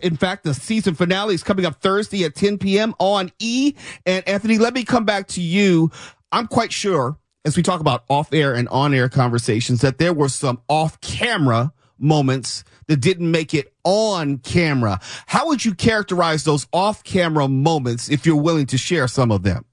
In 0.00 0.16
fact, 0.16 0.44
the 0.44 0.54
season 0.54 0.94
finale 0.94 1.34
is 1.34 1.42
coming 1.42 1.64
up 1.64 1.80
Thursday 1.80 2.24
at 2.24 2.34
10 2.34 2.58
p.m. 2.58 2.94
on 3.00 3.32
E. 3.38 3.74
And 4.04 4.26
Anthony, 4.28 4.58
let 4.58 4.74
me 4.74 4.84
come 4.84 5.04
back 5.04 5.26
to 5.28 5.40
you. 5.40 5.90
I'm 6.30 6.46
quite 6.46 6.72
sure 6.72 7.18
as 7.44 7.56
we 7.56 7.62
talk 7.62 7.80
about 7.80 8.04
off 8.10 8.32
air 8.32 8.54
and 8.54 8.68
on 8.68 8.92
air 8.92 9.08
conversations, 9.08 9.80
that 9.80 9.96
there 9.96 10.12
were 10.12 10.28
some 10.28 10.60
off 10.68 11.00
camera 11.00 11.72
moments 11.98 12.62
that 12.86 12.96
didn't 12.96 13.30
make 13.30 13.54
it 13.54 13.72
on 13.84 14.38
camera. 14.38 15.00
How 15.26 15.48
would 15.48 15.64
you 15.64 15.74
characterize 15.74 16.44
those 16.44 16.66
off 16.72 17.02
camera 17.04 17.48
moments 17.48 18.10
if 18.10 18.26
you're 18.26 18.36
willing 18.36 18.66
to 18.66 18.78
share 18.78 19.08
some 19.08 19.32
of 19.32 19.42
them? 19.42 19.64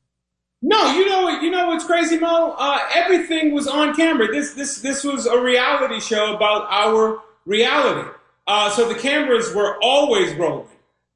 No, 0.61 0.93
you 0.93 1.07
know 1.07 1.23
what? 1.23 1.43
You 1.43 1.51
know 1.51 1.67
what's 1.67 1.85
crazy, 1.85 2.17
Mo? 2.17 2.55
Uh, 2.57 2.79
everything 2.93 3.53
was 3.53 3.67
on 3.67 3.95
camera. 3.95 4.27
This 4.27 4.53
this 4.53 4.81
this 4.81 5.03
was 5.03 5.25
a 5.25 5.39
reality 5.39 5.99
show 5.99 6.35
about 6.35 6.67
our 6.69 7.21
reality. 7.45 8.09
Uh, 8.47 8.69
so 8.71 8.87
the 8.87 8.95
cameras 8.95 9.53
were 9.53 9.77
always 9.81 10.33
rolling, 10.35 10.67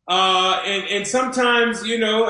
uh, 0.07 0.61
and 0.65 0.87
and 0.89 1.07
sometimes 1.07 1.85
you 1.85 1.97
know, 1.97 2.25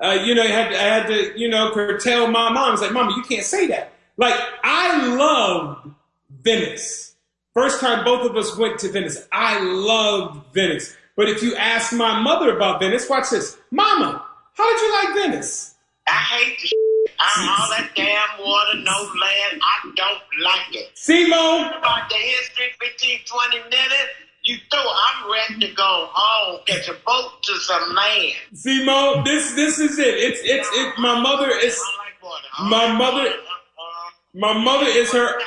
uh, 0.00 0.12
you 0.24 0.34
know, 0.34 0.42
I 0.42 0.46
had, 0.46 0.72
I 0.72 0.82
had 0.82 1.06
to 1.08 1.38
you 1.38 1.48
know 1.48 1.72
curtail 1.72 2.26
my 2.28 2.50
mom. 2.50 2.56
I 2.68 2.70
was 2.70 2.80
like, 2.80 2.92
Mama, 2.92 3.14
you 3.16 3.22
can't 3.22 3.44
say 3.44 3.66
that. 3.68 3.92
Like 4.16 4.34
I 4.64 5.14
loved 5.14 5.90
Venice. 6.42 7.16
First 7.54 7.80
time 7.80 8.04
both 8.04 8.28
of 8.28 8.36
us 8.36 8.56
went 8.56 8.78
to 8.80 8.88
Venice, 8.90 9.26
I 9.32 9.60
loved 9.60 10.54
Venice. 10.54 10.96
But 11.16 11.28
if 11.28 11.42
you 11.42 11.56
ask 11.56 11.92
my 11.92 12.20
mother 12.20 12.54
about 12.54 12.80
Venice, 12.80 13.08
watch 13.08 13.30
this, 13.30 13.56
Mama, 13.70 14.24
how 14.54 14.72
did 14.72 14.82
you 14.82 14.92
like 14.92 15.30
Venice? 15.30 15.75
I 16.08 16.12
hate 16.12 16.58
the 16.60 16.68
shit. 16.68 16.76
I'm 17.18 17.48
all 17.48 17.68
that 17.70 17.90
damn 17.94 18.40
water, 18.40 18.78
no 18.78 18.92
land. 18.92 19.62
I 19.62 19.92
don't 19.94 20.22
like 20.42 20.74
it. 20.74 20.90
See, 20.94 21.28
Mo? 21.28 21.70
About 21.78 22.08
the 22.08 22.16
history, 22.16 22.66
15, 22.80 23.20
20 23.24 23.58
minutes. 23.64 24.12
You 24.42 24.58
throw, 24.70 24.80
I'm 24.80 25.32
ready 25.32 25.66
to 25.66 25.74
go 25.74 26.08
home, 26.12 26.60
catch 26.66 26.88
a 26.88 26.94
boat 27.04 27.42
to 27.42 27.54
some 27.56 27.94
land. 27.94 28.34
See, 28.54 28.84
Mo, 28.84 29.22
this 29.24 29.52
this 29.54 29.80
is 29.80 29.98
it. 29.98 30.14
It's 30.14 30.40
it's 30.44 30.68
it. 30.72 30.98
My 30.98 31.20
mother 31.20 31.50
is 31.50 31.80
my 32.62 32.92
mother. 32.92 33.28
Uh-uh. 33.28 34.10
My 34.34 34.52
mother 34.52 34.86
is 34.86 35.10
her. 35.12 35.40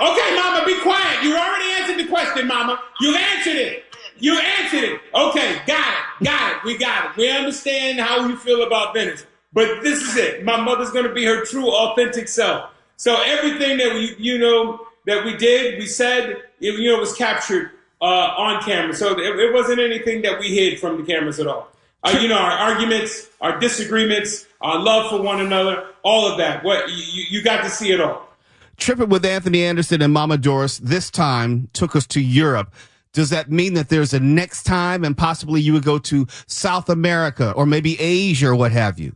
Okay, 0.00 0.34
Mama, 0.36 0.66
be 0.66 0.78
quiet. 0.80 1.22
You 1.22 1.34
already 1.36 1.70
answered 1.70 2.04
the 2.04 2.08
question, 2.10 2.46
Mama. 2.46 2.82
You 3.00 3.14
answered 3.16 3.56
it. 3.56 3.84
You 4.18 4.38
answered 4.38 4.84
it. 4.84 5.00
Okay, 5.14 5.60
got 5.66 5.94
it. 6.20 6.24
Got 6.24 6.52
it. 6.52 6.64
We 6.64 6.76
got 6.76 7.10
it. 7.10 7.16
We 7.16 7.30
understand 7.30 7.98
how 8.00 8.28
you 8.28 8.36
feel 8.36 8.64
about 8.64 8.92
Venice. 8.92 9.24
But 9.54 9.82
this 9.82 10.02
is 10.02 10.16
it. 10.16 10.44
My 10.44 10.60
mother's 10.60 10.90
going 10.90 11.06
to 11.06 11.14
be 11.14 11.24
her 11.24 11.44
true, 11.44 11.68
authentic 11.70 12.28
self. 12.28 12.70
So 12.96 13.16
everything 13.22 13.78
that 13.78 13.94
we, 13.94 14.14
you 14.18 14.38
know, 14.38 14.86
that 15.06 15.24
we 15.24 15.36
did, 15.36 15.78
we 15.78 15.86
said, 15.86 16.42
it, 16.60 16.78
you 16.78 16.92
know, 16.92 16.98
was 16.98 17.14
captured 17.14 17.70
uh, 18.00 18.04
on 18.04 18.62
camera. 18.62 18.94
So 18.94 19.12
it, 19.18 19.38
it, 19.38 19.54
wasn't 19.54 19.80
anything 19.80 20.22
that 20.22 20.38
we 20.40 20.48
hid 20.48 20.80
from 20.80 21.00
the 21.00 21.06
cameras 21.06 21.38
at 21.38 21.46
all. 21.46 21.68
Uh, 22.02 22.18
you 22.20 22.28
know, 22.28 22.36
our 22.36 22.50
arguments, 22.50 23.28
our 23.40 23.58
disagreements, 23.58 24.46
our 24.60 24.78
love 24.78 25.10
for 25.10 25.22
one 25.22 25.40
another, 25.40 25.86
all 26.02 26.30
of 26.30 26.36
that. 26.38 26.64
What 26.64 26.90
you, 26.90 27.24
you 27.30 27.42
got 27.42 27.62
to 27.62 27.70
see 27.70 27.92
it 27.92 28.00
all. 28.00 28.28
Tripping 28.76 29.08
with 29.08 29.24
Anthony 29.24 29.64
Anderson 29.64 30.02
and 30.02 30.12
Mama 30.12 30.36
Doris 30.36 30.78
this 30.78 31.10
time 31.10 31.68
took 31.72 31.94
us 31.94 32.06
to 32.08 32.20
Europe. 32.20 32.74
Does 33.12 33.30
that 33.30 33.50
mean 33.50 33.74
that 33.74 33.88
there's 33.88 34.12
a 34.12 34.18
next 34.18 34.64
time 34.64 35.04
and 35.04 35.16
possibly 35.16 35.60
you 35.60 35.72
would 35.72 35.84
go 35.84 35.98
to 36.00 36.26
South 36.48 36.88
America 36.88 37.52
or 37.52 37.64
maybe 37.64 37.98
Asia 38.00 38.48
or 38.48 38.56
what 38.56 38.72
have 38.72 38.98
you? 38.98 39.14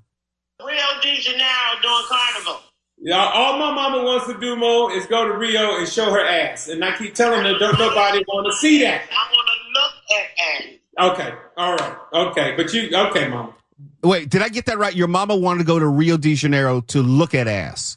Rio 0.68 1.00
de 1.02 1.20
Janeiro 1.20 1.82
doing 1.82 2.04
carnival. 2.08 2.60
Yeah, 3.00 3.30
all 3.32 3.58
my 3.58 3.72
mama 3.72 4.02
wants 4.04 4.26
to 4.26 4.38
do, 4.38 4.56
Mo, 4.56 4.90
is 4.90 5.06
go 5.06 5.26
to 5.26 5.36
Rio 5.36 5.78
and 5.78 5.88
show 5.88 6.10
her 6.10 6.24
ass. 6.24 6.68
And 6.68 6.84
I 6.84 6.96
keep 6.96 7.14
telling 7.14 7.44
her, 7.44 7.58
don't 7.58 7.78
nobody 7.78 8.24
want 8.26 8.46
to 8.46 8.58
see 8.58 8.82
that. 8.82 9.02
I 9.10 9.32
want 9.32 9.48
to 9.48 9.80
look 9.80 9.92
at 10.18 10.26
ass. 10.56 11.12
Okay, 11.12 11.34
all 11.56 11.76
right, 11.76 11.96
okay. 12.12 12.54
But 12.56 12.72
you, 12.74 12.90
okay, 12.92 13.28
mama. 13.28 13.54
Wait, 14.02 14.28
did 14.30 14.42
I 14.42 14.48
get 14.48 14.66
that 14.66 14.78
right? 14.78 14.94
Your 14.94 15.06
mama 15.06 15.36
wanted 15.36 15.58
to 15.58 15.64
go 15.64 15.78
to 15.78 15.86
Rio 15.86 16.16
de 16.16 16.34
Janeiro 16.34 16.80
to 16.82 17.02
look 17.02 17.34
at 17.34 17.46
ass. 17.46 17.96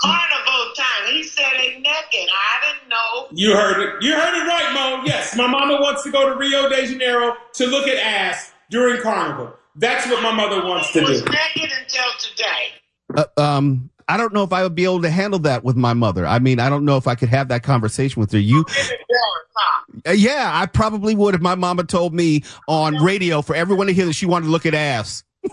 Carnival 0.00 0.54
time. 0.76 1.12
He 1.12 1.22
said 1.22 1.46
they 1.56 1.76
naked. 1.76 1.84
I 2.28 2.74
didn't 2.74 2.88
know. 2.90 3.28
You 3.32 3.54
heard 3.54 3.80
it. 3.80 4.02
You 4.02 4.12
heard 4.12 4.34
it 4.34 4.46
right, 4.46 4.72
Mo. 4.74 5.04
Yes, 5.06 5.36
my 5.36 5.46
mama 5.46 5.80
wants 5.80 6.02
to 6.04 6.10
go 6.10 6.28
to 6.28 6.36
Rio 6.36 6.68
de 6.68 6.86
Janeiro 6.86 7.34
to 7.54 7.66
look 7.66 7.88
at 7.88 7.96
ass 7.96 8.52
during 8.70 9.00
carnival. 9.00 9.54
That's 9.76 10.06
what 10.06 10.22
my 10.22 10.32
mother 10.32 10.64
wants 10.64 10.92
to 10.92 11.00
do. 11.00 11.06
was 11.06 11.24
naked 11.24 11.73
until 11.94 12.18
today. 12.18 13.24
Uh, 13.36 13.40
um, 13.40 13.90
I 14.08 14.16
don't 14.16 14.34
know 14.34 14.42
if 14.42 14.52
I 14.52 14.62
would 14.62 14.74
be 14.74 14.84
able 14.84 15.02
to 15.02 15.10
handle 15.10 15.38
that 15.40 15.64
with 15.64 15.76
my 15.76 15.94
mother. 15.94 16.26
I 16.26 16.38
mean, 16.38 16.60
I 16.60 16.68
don't 16.68 16.84
know 16.84 16.96
if 16.96 17.06
I 17.06 17.14
could 17.14 17.30
have 17.30 17.48
that 17.48 17.62
conversation 17.62 18.20
with 18.20 18.32
her. 18.32 18.38
You, 18.38 18.64
uh, 20.06 20.10
yeah, 20.10 20.50
I 20.52 20.66
probably 20.66 21.14
would 21.14 21.34
if 21.34 21.40
my 21.40 21.54
mama 21.54 21.84
told 21.84 22.12
me 22.14 22.44
on 22.68 22.96
radio 22.96 23.40
for 23.40 23.56
everyone 23.56 23.86
to 23.86 23.94
hear 23.94 24.06
that 24.06 24.12
she 24.12 24.26
wanted 24.26 24.46
to 24.46 24.52
look 24.52 24.66
at 24.66 24.74
ass. 24.74 25.24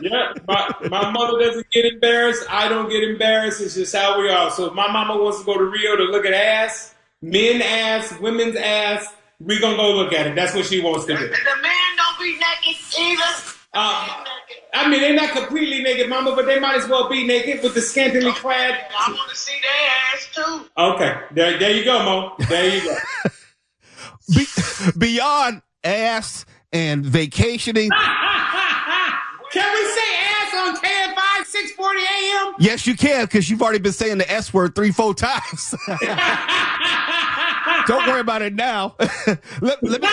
yeah, 0.00 0.32
my, 0.46 0.72
my 0.88 1.10
mother 1.10 1.38
doesn't 1.40 1.68
get 1.70 1.84
embarrassed. 1.84 2.44
I 2.48 2.68
don't 2.68 2.88
get 2.88 3.02
embarrassed. 3.02 3.60
It's 3.60 3.74
just 3.74 3.94
how 3.94 4.20
we 4.20 4.30
are. 4.30 4.50
So 4.50 4.66
if 4.66 4.74
my 4.74 4.90
mama 4.90 5.22
wants 5.22 5.40
to 5.40 5.44
go 5.44 5.58
to 5.58 5.64
Rio 5.64 5.96
to 5.96 6.04
look 6.04 6.24
at 6.24 6.32
ass, 6.32 6.94
men 7.22 7.60
ass, 7.60 8.18
women's 8.20 8.56
ass, 8.56 9.06
we 9.40 9.60
gonna 9.60 9.76
go 9.76 9.94
look 9.94 10.12
at 10.12 10.26
it. 10.26 10.34
That's 10.34 10.54
what 10.54 10.64
she 10.66 10.80
wants 10.80 11.06
to 11.06 11.16
do. 11.16 11.28
The 11.28 11.62
man 11.62 11.96
don't 11.96 12.18
be 12.20 12.32
naked 12.32 12.80
either. 12.98 13.55
Uh, 13.78 14.24
I 14.72 14.88
mean, 14.88 15.02
they're 15.02 15.12
not 15.14 15.32
completely 15.32 15.82
naked, 15.82 16.08
Mama, 16.08 16.34
but 16.34 16.46
they 16.46 16.58
might 16.58 16.76
as 16.76 16.88
well 16.88 17.10
be 17.10 17.26
naked 17.26 17.62
with 17.62 17.74
the 17.74 17.82
scantily 17.82 18.32
clad. 18.32 18.86
I 18.98 19.10
want 19.10 19.28
to 19.28 19.36
see 19.36 19.52
their 19.60 19.90
ass 20.14 20.28
too. 20.34 20.64
Okay, 20.78 21.14
there, 21.32 21.58
there 21.58 21.72
you 21.72 21.84
go, 21.84 22.02
Mo. 22.02 22.32
There 22.48 22.74
you 22.74 22.80
go. 22.84 22.96
Be- 24.38 24.46
beyond 24.98 25.60
ass 25.84 26.46
and 26.72 27.04
vacationing. 27.04 27.90
Can 29.52 29.72
we 29.72 29.86
say 29.88 30.16
ass 30.24 30.54
on 30.54 30.74
KFI 30.76 31.44
640 31.44 32.00
AM? 32.00 32.54
Yes, 32.58 32.84
you 32.86 32.96
can, 32.96 33.24
because 33.26 33.48
you've 33.48 33.62
already 33.62 33.78
been 33.78 33.92
saying 33.92 34.18
the 34.18 34.28
S 34.30 34.52
word 34.52 34.74
three, 34.74 34.90
four 34.90 35.14
times. 35.14 35.74
Don't 37.86 38.06
worry 38.06 38.20
about 38.20 38.42
it 38.42 38.54
now. 38.54 38.96
let, 39.60 39.82
let 39.82 40.02
me, 40.02 40.08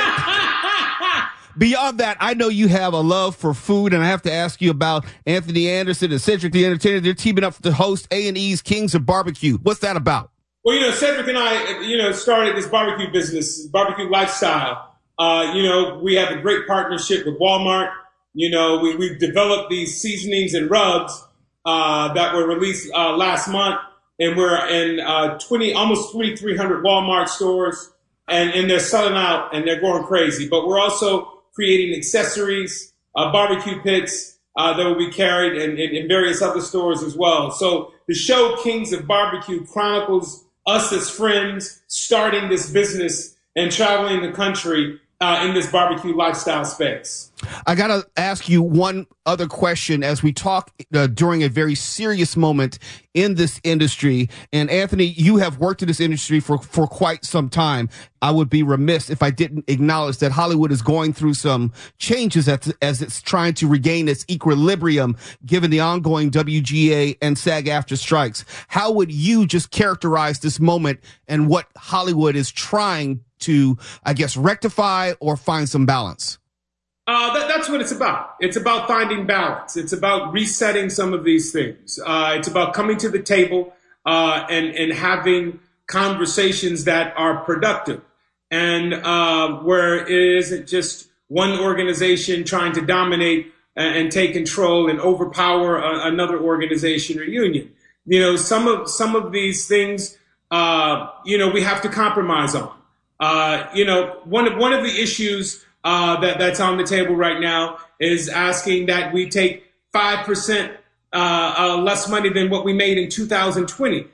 beyond 1.57 1.99
that, 1.99 2.17
I 2.19 2.33
know 2.33 2.49
you 2.49 2.67
have 2.67 2.93
a 2.93 2.99
love 2.99 3.35
for 3.35 3.53
food, 3.53 3.93
and 3.93 4.03
I 4.03 4.07
have 4.07 4.21
to 4.23 4.31
ask 4.31 4.61
you 4.61 4.71
about 4.71 5.05
Anthony 5.25 5.69
Anderson 5.69 6.11
and 6.11 6.21
Cedric 6.21 6.53
the 6.53 6.65
Entertainer. 6.65 6.99
They're 6.99 7.13
teaming 7.13 7.43
up 7.43 7.55
to 7.61 7.71
host 7.71 8.07
A&E's 8.11 8.61
Kings 8.61 8.95
of 8.95 9.05
Barbecue. 9.05 9.57
What's 9.57 9.79
that 9.81 9.95
about? 9.95 10.31
Well, 10.63 10.75
you 10.75 10.81
know, 10.81 10.91
Cedric 10.91 11.27
and 11.27 11.37
I, 11.37 11.81
you 11.81 11.97
know, 11.97 12.13
started 12.13 12.55
this 12.55 12.67
barbecue 12.67 13.11
business, 13.11 13.65
barbecue 13.67 14.09
lifestyle. 14.09 14.95
Uh, 15.19 15.51
you 15.53 15.63
know, 15.63 15.99
we 16.01 16.15
have 16.15 16.31
a 16.31 16.41
great 16.41 16.67
partnership 16.67 17.25
with 17.25 17.39
Walmart. 17.39 17.91
You 18.33 18.49
know, 18.49 18.79
we, 18.79 18.95
we've 18.95 19.19
developed 19.19 19.69
these 19.69 19.99
seasonings 19.99 20.53
and 20.53 20.69
rubs 20.71 21.21
uh, 21.65 22.13
that 22.13 22.33
were 22.33 22.47
released 22.47 22.91
uh, 22.93 23.15
last 23.15 23.47
month, 23.49 23.79
and 24.19 24.37
we're 24.37 24.67
in 24.67 24.99
uh, 24.99 25.37
20, 25.39 25.73
almost 25.73 26.11
2,300 26.13 26.83
Walmart 26.83 27.27
stores, 27.27 27.91
and, 28.27 28.51
and 28.51 28.69
they're 28.69 28.79
selling 28.79 29.15
out 29.15 29.53
and 29.53 29.67
they're 29.67 29.81
going 29.81 30.03
crazy. 30.05 30.47
But 30.47 30.65
we're 30.65 30.79
also 30.79 31.32
creating 31.53 31.95
accessories, 31.95 32.93
uh, 33.15 33.31
barbecue 33.31 33.81
pits 33.81 34.37
uh, 34.55 34.75
that 34.75 34.85
will 34.85 34.97
be 34.97 35.11
carried 35.11 35.59
in, 35.61 35.71
in, 35.77 35.95
in 35.95 36.07
various 36.07 36.41
other 36.41 36.61
stores 36.61 37.01
as 37.03 37.15
well. 37.15 37.51
So 37.51 37.91
the 38.07 38.13
show 38.13 38.57
Kings 38.63 38.93
of 38.93 39.07
Barbecue 39.07 39.65
chronicles 39.65 40.45
us 40.65 40.93
as 40.93 41.09
friends 41.09 41.81
starting 41.87 42.49
this 42.49 42.69
business 42.69 43.35
and 43.55 43.71
traveling 43.71 44.21
the 44.21 44.31
country 44.31 44.99
uh, 45.19 45.45
in 45.47 45.53
this 45.53 45.69
barbecue 45.71 46.15
lifestyle 46.15 46.65
space. 46.65 47.31
I 47.65 47.75
got 47.75 47.87
to 47.87 48.07
ask 48.17 48.49
you 48.49 48.61
one 48.61 49.07
other 49.25 49.47
question 49.47 50.03
as 50.03 50.21
we 50.21 50.33
talk 50.33 50.71
uh, 50.93 51.07
during 51.07 51.43
a 51.43 51.49
very 51.49 51.75
serious 51.75 52.35
moment 52.35 52.79
in 53.13 53.35
this 53.35 53.61
industry. 53.63 54.29
And 54.51 54.69
Anthony, 54.69 55.05
you 55.05 55.37
have 55.37 55.59
worked 55.59 55.81
in 55.81 55.87
this 55.87 55.99
industry 55.99 56.39
for, 56.39 56.57
for 56.57 56.87
quite 56.87 57.23
some 57.23 57.49
time. 57.49 57.89
I 58.21 58.31
would 58.31 58.49
be 58.49 58.63
remiss 58.63 59.09
if 59.09 59.23
I 59.23 59.29
didn't 59.29 59.65
acknowledge 59.67 60.17
that 60.17 60.31
Hollywood 60.31 60.71
is 60.71 60.81
going 60.81 61.13
through 61.13 61.35
some 61.35 61.71
changes 61.97 62.47
as, 62.47 62.73
as 62.81 63.01
it's 63.01 63.21
trying 63.21 63.53
to 63.55 63.67
regain 63.67 64.07
its 64.07 64.25
equilibrium 64.29 65.17
given 65.45 65.71
the 65.71 65.79
ongoing 65.79 66.31
WGA 66.31 67.17
and 67.21 67.37
SAG-AFTRA 67.37 67.97
strikes. 67.97 68.45
How 68.67 68.91
would 68.91 69.11
you 69.11 69.45
just 69.45 69.71
characterize 69.71 70.39
this 70.39 70.59
moment 70.59 70.99
and 71.27 71.47
what 71.47 71.67
Hollywood 71.77 72.35
is 72.35 72.51
trying 72.51 73.23
to, 73.39 73.77
I 74.05 74.13
guess, 74.13 74.35
rectify 74.37 75.13
or 75.19 75.37
find 75.37 75.69
some 75.69 75.85
balance? 75.85 76.39
Uh, 77.05 77.33
that, 77.33 77.47
that's 77.49 77.69
what 77.69 77.81
it's 77.81 77.91
about. 77.91 78.35
It's 78.39 78.55
about 78.55 78.87
finding 78.87 79.25
balance. 79.25 79.75
It's 79.75 79.91
about 79.91 80.31
resetting 80.31 80.89
some 80.89 81.13
of 81.13 81.25
these 81.25 81.51
things. 81.51 81.99
Uh, 82.05 82.35
it's 82.37 82.47
about 82.47 82.73
coming 82.73 82.97
to 82.97 83.09
the 83.09 83.21
table 83.21 83.73
uh, 84.05 84.45
and 84.49 84.67
and 84.67 84.93
having 84.93 85.59
conversations 85.87 86.85
that 86.85 87.13
are 87.17 87.43
productive, 87.43 88.01
and 88.49 88.93
uh, 88.93 89.49
where 89.57 89.97
it 90.07 90.37
isn't 90.37 90.67
just 90.67 91.09
one 91.27 91.59
organization 91.59 92.45
trying 92.45 92.71
to 92.73 92.81
dominate 92.81 93.51
and, 93.75 93.95
and 93.97 94.11
take 94.11 94.31
control 94.31 94.89
and 94.89 95.01
overpower 95.01 95.77
a, 95.77 96.07
another 96.07 96.39
organization 96.39 97.19
or 97.19 97.23
union. 97.23 97.69
You 98.05 98.21
know, 98.21 98.35
some 98.37 98.67
of 98.67 98.89
some 98.89 99.15
of 99.15 99.33
these 99.33 99.67
things, 99.67 100.17
uh, 100.51 101.07
you 101.25 101.37
know, 101.37 101.49
we 101.49 101.63
have 101.63 101.81
to 101.81 101.89
compromise 101.89 102.55
on. 102.55 102.73
Uh, 103.19 103.67
you 103.73 103.83
know, 103.83 104.21
one 104.23 104.47
of 104.47 104.57
one 104.57 104.71
of 104.71 104.83
the 104.83 105.01
issues 105.01 105.65
uh, 105.83 106.19
that 106.21 106.37
that's 106.37 106.59
on 106.59 106.77
the 106.77 106.83
table 106.83 107.15
right 107.15 107.39
now 107.39 107.77
is 107.99 108.29
asking 108.29 108.87
that 108.87 109.13
we 109.13 109.29
take 109.29 109.63
five 109.91 110.25
percent 110.25 110.71
uh, 111.11 111.55
uh, 111.57 111.77
less 111.77 112.09
money 112.09 112.29
than 112.29 112.49
what 112.49 112.65
we 112.65 112.73
made 112.73 112.97
in 112.97 113.09
2020. 113.09 114.05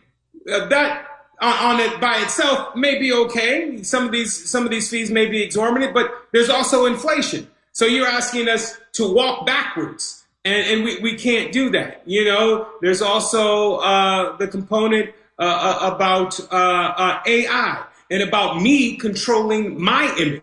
Uh, 0.52 0.68
that 0.68 1.06
on, 1.42 1.80
it 1.80 2.00
by 2.02 2.18
itself 2.18 2.76
may 2.76 3.00
be 3.00 3.14
okay. 3.14 3.82
Some 3.84 4.06
of 4.06 4.12
these 4.12 4.50
some 4.50 4.66
of 4.66 4.72
these 4.72 4.90
fees 4.90 5.10
may 5.12 5.28
be 5.28 5.42
exorbitant, 5.42 5.94
but 5.94 6.12
there's 6.32 6.50
also 6.50 6.86
inflation. 6.86 7.50
So 7.72 7.86
you're 7.86 8.08
asking 8.08 8.50
us 8.50 8.78
to 8.94 9.14
walk 9.14 9.46
backwards, 9.46 10.26
and, 10.44 10.68
and 10.68 10.84
we, 10.84 11.00
we 11.00 11.16
can't 11.16 11.52
do 11.52 11.70
that. 11.72 12.02
You 12.06 12.26
know, 12.26 12.68
there's 12.82 13.02
also 13.02 13.76
uh, 13.78 14.36
the 14.38 14.48
component 14.48 15.12
uh, 15.38 15.80
uh, 15.82 15.96
about 15.96 16.38
uh, 16.52 16.94
uh, 16.98 17.22
AI 17.26 17.86
and 18.12 18.24
about 18.24 18.62
me 18.62 18.98
controlling 18.98 19.82
my 19.82 20.14
image 20.20 20.42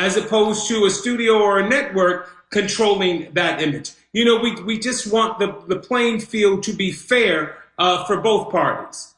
as 0.00 0.16
opposed 0.16 0.66
to 0.66 0.86
a 0.86 0.90
studio 0.90 1.34
or 1.34 1.58
a 1.58 1.68
network 1.68 2.48
controlling 2.48 3.30
that 3.34 3.60
image. 3.60 3.92
You 4.14 4.24
know, 4.24 4.38
we, 4.40 4.54
we 4.62 4.78
just 4.78 5.12
want 5.12 5.38
the, 5.38 5.62
the 5.68 5.78
playing 5.78 6.20
field 6.20 6.62
to 6.64 6.72
be 6.72 6.90
fair 6.90 7.58
uh, 7.78 8.04
for 8.06 8.16
both 8.16 8.50
parties. 8.50 9.14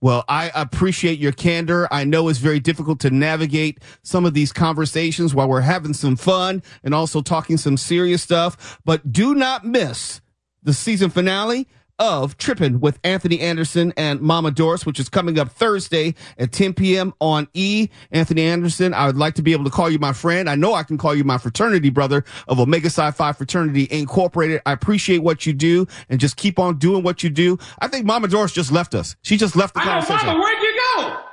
Well, 0.00 0.24
I 0.26 0.50
appreciate 0.54 1.18
your 1.18 1.32
candor. 1.32 1.88
I 1.90 2.04
know 2.04 2.28
it's 2.28 2.38
very 2.38 2.58
difficult 2.58 3.00
to 3.00 3.10
navigate 3.10 3.80
some 4.02 4.24
of 4.24 4.32
these 4.32 4.50
conversations 4.50 5.34
while 5.34 5.48
we're 5.48 5.60
having 5.60 5.92
some 5.92 6.16
fun 6.16 6.62
and 6.82 6.94
also 6.94 7.20
talking 7.20 7.58
some 7.58 7.76
serious 7.76 8.22
stuff, 8.22 8.80
but 8.86 9.12
do 9.12 9.34
not 9.34 9.66
miss 9.66 10.22
the 10.62 10.72
season 10.72 11.10
finale 11.10 11.68
of 11.98 12.36
Tripping 12.36 12.80
with 12.80 12.98
Anthony 13.04 13.40
Anderson 13.40 13.92
and 13.96 14.20
Mama 14.20 14.50
Doris, 14.50 14.86
which 14.86 15.00
is 15.00 15.08
coming 15.08 15.38
up 15.38 15.50
Thursday 15.50 16.14
at 16.38 16.52
10 16.52 16.74
p.m. 16.74 17.12
on 17.20 17.48
E. 17.54 17.88
Anthony 18.12 18.42
Anderson, 18.42 18.94
I 18.94 19.06
would 19.06 19.16
like 19.16 19.34
to 19.34 19.42
be 19.42 19.52
able 19.52 19.64
to 19.64 19.70
call 19.70 19.90
you 19.90 19.98
my 19.98 20.12
friend. 20.12 20.48
I 20.48 20.54
know 20.54 20.74
I 20.74 20.82
can 20.82 20.98
call 20.98 21.14
you 21.14 21.24
my 21.24 21.38
fraternity 21.38 21.90
brother 21.90 22.24
of 22.46 22.60
Omega 22.60 22.90
Psi 22.90 23.10
Phi 23.10 23.32
Fraternity 23.32 23.88
Incorporated. 23.90 24.62
I 24.66 24.72
appreciate 24.72 25.18
what 25.18 25.46
you 25.46 25.52
do 25.52 25.86
and 26.08 26.20
just 26.20 26.36
keep 26.36 26.58
on 26.58 26.78
doing 26.78 27.02
what 27.02 27.22
you 27.22 27.30
do. 27.30 27.58
I 27.80 27.88
think 27.88 28.06
Mama 28.06 28.28
Doris 28.28 28.52
just 28.52 28.72
left 28.72 28.94
us. 28.94 29.16
She 29.22 29.36
just 29.36 29.56
left 29.56 29.74
the 29.74 29.80
I 29.80 29.84
know, 29.84 29.90
conversation. 29.92 30.26
Mama, 30.26 30.40
where'd 30.40 30.62
you 30.62 30.80
go? 30.96 31.27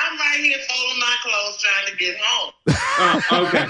I'm 0.00 0.18
right 0.18 0.40
here 0.40 0.58
folding 0.68 1.00
my 1.00 1.16
clothes 1.22 1.62
trying 1.62 1.92
to 1.92 1.96
get 1.96 2.16
home. 2.20 2.52
Oh, 3.00 3.46
okay. 3.46 3.64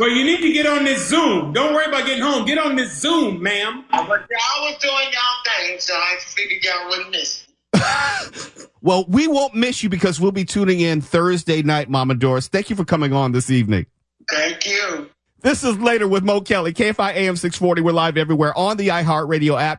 well, 0.00 0.08
you 0.08 0.24
need 0.24 0.40
to 0.40 0.52
get 0.52 0.66
on 0.66 0.82
this 0.82 1.06
Zoom. 1.08 1.52
Don't 1.52 1.74
worry 1.74 1.86
about 1.86 2.06
getting 2.06 2.24
home. 2.24 2.44
Get 2.44 2.58
on 2.58 2.74
this 2.74 3.00
Zoom, 3.00 3.40
ma'am. 3.40 3.84
Uh, 3.92 4.04
but 4.04 4.26
y'all 4.28 4.64
was 4.64 4.76
doing 4.78 5.12
y'all 5.12 5.68
thing, 5.68 5.78
so 5.78 5.94
I 5.94 6.16
figured 6.18 6.64
y'all 6.64 6.88
wouldn't 6.88 7.10
miss 7.12 7.46
me. 7.46 7.80
Well, 8.82 9.06
we 9.08 9.26
won't 9.28 9.54
miss 9.54 9.82
you 9.82 9.88
because 9.88 10.20
we'll 10.20 10.30
be 10.30 10.44
tuning 10.44 10.80
in 10.80 11.00
Thursday 11.00 11.62
night, 11.62 11.88
Mama 11.88 12.14
Doris. 12.16 12.48
Thank 12.48 12.68
you 12.68 12.76
for 12.76 12.84
coming 12.84 13.14
on 13.14 13.32
this 13.32 13.48
evening. 13.48 13.86
Thank 14.30 14.66
you. 14.66 15.08
This 15.40 15.64
is 15.64 15.78
later 15.78 16.06
with 16.06 16.22
Mo 16.22 16.42
Kelly, 16.42 16.74
KFI 16.74 17.14
AM 17.14 17.36
640. 17.36 17.80
We're 17.80 17.92
live 17.92 18.18
everywhere 18.18 18.56
on 18.58 18.76
the 18.76 18.88
iHeartRadio 18.88 19.58
app. 19.58 19.78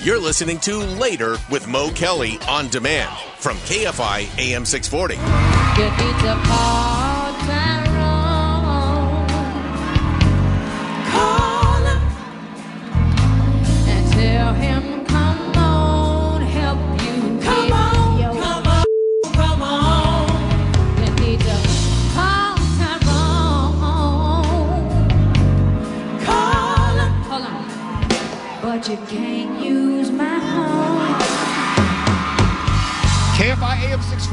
You're 0.00 0.20
listening 0.20 0.58
to 0.60 0.78
Later 0.78 1.36
with 1.50 1.66
Mo 1.66 1.90
Kelly 1.90 2.38
on 2.48 2.68
demand 2.68 3.14
from 3.38 3.56
KFI 3.58 4.38
AM 4.38 4.64
640. 4.64 5.16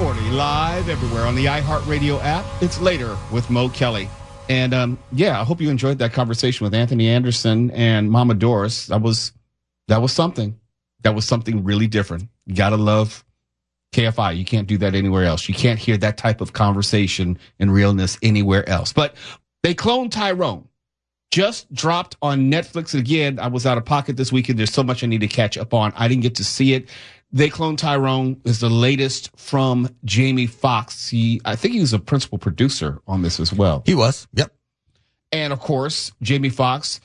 640, 0.04 0.36
live 0.36 0.90
everywhere 0.90 1.26
on 1.26 1.34
the 1.34 1.46
iHeartRadio 1.46 2.22
app. 2.26 2.44
It's 2.62 2.82
later 2.82 3.18
with 3.32 3.50
Mo 3.50 3.70
Kelly. 3.70 4.10
And 4.50 4.74
um, 4.74 5.00
yeah, 5.14 5.40
I 5.40 5.46
hope 5.46 5.62
you 5.62 5.70
enjoyed 5.70 6.00
that 6.00 6.12
conversation 6.12 6.66
with 6.66 6.74
Anthony 6.74 7.08
Anderson 7.08 7.72
and 7.72 8.12
Mama 8.12 8.34
Doris. 8.34 8.88
That 8.88 9.02
was 9.02 9.32
that 9.88 10.02
was 10.02 10.12
something. 10.12 10.60
That 11.04 11.16
was 11.16 11.26
something 11.26 11.64
really 11.64 11.88
different. 11.88 12.28
You 12.46 12.54
gotta 12.54 12.76
love 12.76 13.24
KFI. 13.94 14.36
You 14.36 14.44
can't 14.44 14.68
do 14.68 14.78
that 14.80 14.94
anywhere 14.94 15.24
else. 15.24 15.48
You 15.48 15.56
can't 15.56 15.80
hear 15.80 15.96
that 15.96 16.18
type 16.18 16.42
of 16.42 16.52
conversation 16.52 17.40
and 17.58 17.74
realness 17.74 18.18
anywhere 18.22 18.68
else. 18.68 18.92
But 18.92 19.16
they 19.62 19.74
cloned 19.74 20.12
Tyrone. 20.12 20.68
Just 21.32 21.74
dropped 21.74 22.18
on 22.22 22.52
Netflix 22.52 22.94
again. 22.94 23.40
I 23.40 23.48
was 23.48 23.66
out 23.66 23.78
of 23.78 23.86
pocket 23.86 24.18
this 24.18 24.34
weekend. 24.34 24.60
There's 24.60 24.74
so 24.74 24.84
much 24.84 25.02
I 25.02 25.08
need 25.08 25.22
to 25.22 25.30
catch 25.30 25.58
up 25.58 25.74
on. 25.74 25.94
I 25.96 26.10
didn't 26.10 26.24
get 26.24 26.36
to 26.36 26.44
see 26.44 26.74
it. 26.74 26.90
They 27.34 27.50
cloned 27.50 27.80
Tyrone 27.80 28.40
is 28.46 28.60
the 28.60 28.70
latest 28.70 29.32
from 29.36 29.90
Jamie 30.06 30.46
Foxx. 30.46 31.10
He, 31.10 31.42
I 31.44 31.56
think 31.56 31.74
he 31.74 31.80
was 31.80 31.92
a 31.92 32.00
principal 32.00 32.38
producer 32.38 33.02
on 33.08 33.24
this 33.24 33.40
as 33.40 33.52
well. 33.52 33.82
He 33.88 33.96
was. 33.96 34.28
Yep. 34.34 34.54
And 35.32 35.52
of 35.52 35.60
course, 35.60 36.12
Jamie 36.22 36.50
Foxx 36.50 37.02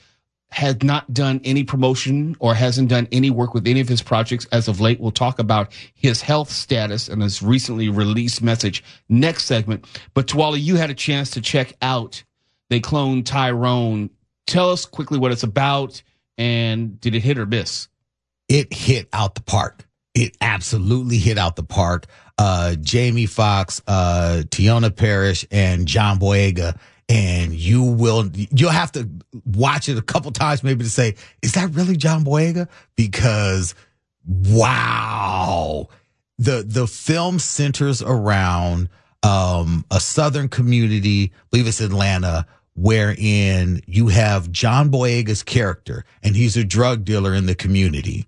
has 0.51 0.83
not 0.83 1.11
done 1.11 1.41
any 1.43 1.63
promotion 1.63 2.35
or 2.39 2.53
hasn't 2.53 2.89
done 2.89 3.07
any 3.11 3.31
work 3.31 3.55
with 3.55 3.67
any 3.67 3.79
of 3.79 3.87
his 3.87 4.03
projects 4.03 4.45
as 4.51 4.67
of 4.67 4.79
late. 4.79 4.99
We'll 4.99 5.11
talk 5.11 5.39
about 5.39 5.73
his 5.95 6.21
health 6.21 6.51
status 6.51 7.09
and 7.09 7.23
his 7.23 7.41
recently 7.41 7.89
released 7.89 8.43
message 8.43 8.83
next 9.09 9.45
segment. 9.45 9.85
But 10.13 10.27
Twala, 10.27 10.57
you 10.57 10.75
had 10.75 10.91
a 10.91 10.95
chance 10.95 11.31
to 11.31 11.41
check 11.41 11.73
out 11.81 12.23
They 12.69 12.79
Cloned 12.79 13.25
Tyrone. 13.25 14.11
Tell 14.45 14.71
us 14.71 14.85
quickly 14.85 15.17
what 15.17 15.31
it's 15.31 15.43
about 15.43 16.03
and 16.37 17.01
did 17.01 17.15
it 17.15 17.21
hit 17.21 17.39
or 17.39 17.47
miss? 17.47 17.87
It 18.47 18.73
hit 18.73 19.09
out 19.11 19.33
the 19.33 19.41
park. 19.41 19.88
It 20.13 20.35
absolutely 20.41 21.17
hit 21.17 21.37
out 21.37 21.55
the 21.55 21.63
park. 21.63 22.05
Uh, 22.37 22.75
Jamie 22.75 23.25
Foxx, 23.25 23.81
uh, 23.87 24.43
Teyonah 24.47 24.95
Parris 24.95 25.45
and 25.51 25.85
John 25.87 26.19
Boyega. 26.19 26.79
And 27.07 27.53
you 27.53 27.83
will, 27.83 28.29
you'll 28.33 28.69
have 28.69 28.91
to 28.93 29.09
watch 29.45 29.89
it 29.89 29.97
a 29.97 30.01
couple 30.01 30.31
times 30.31 30.63
maybe 30.63 30.83
to 30.83 30.89
say, 30.89 31.15
is 31.41 31.53
that 31.53 31.71
really 31.71 31.97
John 31.97 32.23
Boyega? 32.23 32.67
Because 32.95 33.75
wow. 34.25 35.87
The, 36.37 36.63
the 36.65 36.87
film 36.87 37.39
centers 37.39 38.01
around, 38.01 38.89
um, 39.23 39.85
a 39.91 39.99
southern 39.99 40.49
community, 40.49 41.31
I 41.33 41.37
believe 41.51 41.67
it's 41.67 41.81
Atlanta, 41.81 42.45
wherein 42.75 43.81
you 43.85 44.07
have 44.07 44.51
John 44.51 44.89
Boyega's 44.89 45.43
character 45.43 46.05
and 46.23 46.35
he's 46.35 46.55
a 46.55 46.63
drug 46.63 47.03
dealer 47.03 47.33
in 47.33 47.45
the 47.45 47.55
community. 47.55 48.27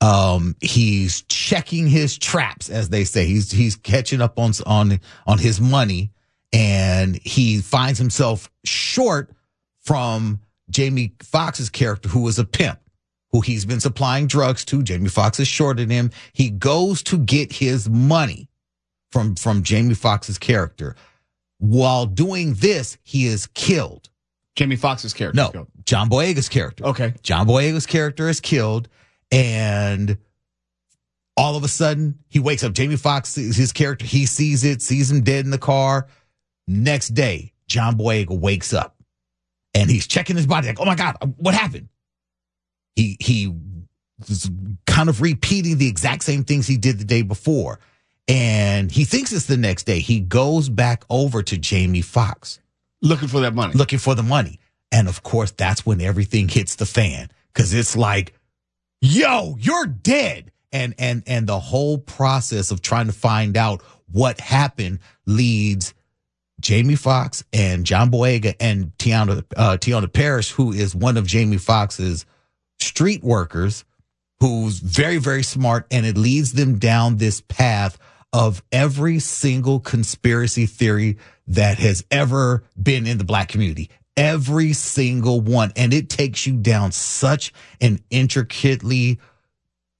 Um, 0.00 0.56
he's 0.60 1.22
checking 1.22 1.86
his 1.86 2.18
traps, 2.18 2.68
as 2.68 2.90
they 2.90 3.04
say. 3.04 3.26
He's, 3.26 3.50
he's 3.50 3.76
catching 3.76 4.20
up 4.20 4.38
on, 4.38 4.52
on, 4.66 5.00
on 5.26 5.38
his 5.38 5.60
money 5.60 6.10
and 6.54 7.16
he 7.16 7.60
finds 7.60 7.98
himself 7.98 8.48
short 8.64 9.32
from 9.80 10.40
Jamie 10.70 11.14
Foxx's 11.20 11.68
character, 11.68 12.08
who 12.08 12.22
was 12.22 12.38
a 12.38 12.44
pimp, 12.44 12.78
who 13.32 13.40
he's 13.40 13.64
been 13.64 13.80
supplying 13.80 14.28
drugs 14.28 14.64
to. 14.66 14.82
Jamie 14.84 15.08
Foxx 15.08 15.40
is 15.40 15.48
shorted 15.48 15.90
him. 15.90 16.12
He 16.32 16.50
goes 16.50 17.02
to 17.04 17.18
get 17.18 17.52
his 17.52 17.90
money 17.90 18.48
from, 19.10 19.34
from 19.34 19.64
Jamie 19.64 19.94
Foxx's 19.94 20.38
character. 20.38 20.94
While 21.58 22.06
doing 22.06 22.54
this, 22.54 22.98
he 23.02 23.26
is 23.26 23.48
killed. 23.48 24.08
Jamie 24.54 24.76
Foxx's 24.76 25.12
character. 25.12 25.50
No. 25.54 25.66
John 25.84 26.08
Boyega's 26.08 26.48
character. 26.48 26.84
Okay. 26.84 27.14
John 27.24 27.48
Boyega's 27.48 27.86
character 27.86 28.28
is 28.28 28.40
killed, 28.40 28.88
and 29.34 30.18
all 31.36 31.56
of 31.56 31.64
a 31.64 31.68
sudden 31.68 32.18
he 32.28 32.38
wakes 32.38 32.62
up. 32.64 32.72
Jamie 32.72 32.96
Foxx, 32.96 33.34
his 33.34 33.72
character, 33.72 34.06
he 34.06 34.26
sees 34.26 34.64
it, 34.64 34.82
sees 34.82 35.10
him 35.10 35.22
dead 35.22 35.44
in 35.44 35.50
the 35.50 35.58
car. 35.58 36.06
Next 36.66 37.08
day, 37.08 37.52
John 37.66 37.96
Boyega 37.98 38.38
wakes 38.38 38.72
up, 38.72 38.96
and 39.74 39.90
he's 39.90 40.06
checking 40.06 40.36
his 40.36 40.46
body 40.46 40.68
like, 40.68 40.80
"Oh 40.80 40.84
my 40.84 40.94
god, 40.94 41.16
what 41.36 41.54
happened?" 41.54 41.88
He 42.96 43.16
he 43.20 43.52
was 44.26 44.50
kind 44.86 45.08
of 45.08 45.20
repeating 45.20 45.78
the 45.78 45.88
exact 45.88 46.22
same 46.22 46.44
things 46.44 46.66
he 46.66 46.76
did 46.76 46.98
the 46.98 47.04
day 47.04 47.22
before, 47.22 47.80
and 48.28 48.90
he 48.90 49.04
thinks 49.04 49.32
it's 49.32 49.46
the 49.46 49.56
next 49.56 49.84
day. 49.84 50.00
He 50.00 50.20
goes 50.20 50.68
back 50.68 51.04
over 51.10 51.42
to 51.42 51.58
Jamie 51.58 52.00
Foxx 52.00 52.60
Looking 53.02 53.28
for 53.28 53.40
that 53.40 53.54
money. 53.54 53.74
looking 53.74 53.98
for 53.98 54.14
the 54.14 54.22
money. 54.22 54.60
And 54.90 55.08
of 55.08 55.22
course, 55.22 55.50
that's 55.50 55.84
when 55.84 56.00
everything 56.00 56.48
hits 56.48 56.76
the 56.76 56.86
fan 56.86 57.28
because 57.52 57.74
it's 57.74 57.96
like, 57.96 58.32
yo, 59.04 59.56
you're 59.60 59.86
dead. 59.86 60.50
And, 60.72 60.94
and, 60.98 61.22
and 61.26 61.46
the 61.46 61.60
whole 61.60 61.98
process 61.98 62.72
of 62.72 62.82
trying 62.82 63.06
to 63.06 63.12
find 63.12 63.56
out 63.56 63.82
what 64.10 64.40
happened 64.40 64.98
leads 65.24 65.94
Jamie 66.60 66.96
Foxx 66.96 67.44
and 67.52 67.84
John 67.84 68.10
Boyega 68.10 68.56
and 68.58 68.96
Teyonah, 68.98 69.44
uh, 69.56 69.76
Teyonah 69.76 70.12
Parris, 70.12 70.50
who 70.50 70.72
is 70.72 70.94
one 70.94 71.16
of 71.16 71.26
Jamie 71.26 71.58
Foxx's 71.58 72.26
street 72.80 73.22
workers, 73.22 73.84
who's 74.40 74.80
very, 74.80 75.18
very 75.18 75.44
smart. 75.44 75.86
And 75.92 76.04
it 76.04 76.16
leads 76.16 76.52
them 76.54 76.78
down 76.78 77.18
this 77.18 77.40
path 77.40 77.98
of 78.32 78.64
every 78.72 79.20
single 79.20 79.78
conspiracy 79.78 80.66
theory 80.66 81.18
that 81.46 81.78
has 81.78 82.04
ever 82.10 82.64
been 82.80 83.06
in 83.06 83.18
the 83.18 83.24
black 83.24 83.48
community. 83.48 83.90
Every 84.16 84.72
single 84.72 85.40
one. 85.40 85.72
And 85.76 85.92
it 85.92 86.08
takes 86.08 86.46
you 86.46 86.56
down 86.56 86.92
such 86.92 87.52
an 87.80 88.00
intricately 88.10 89.18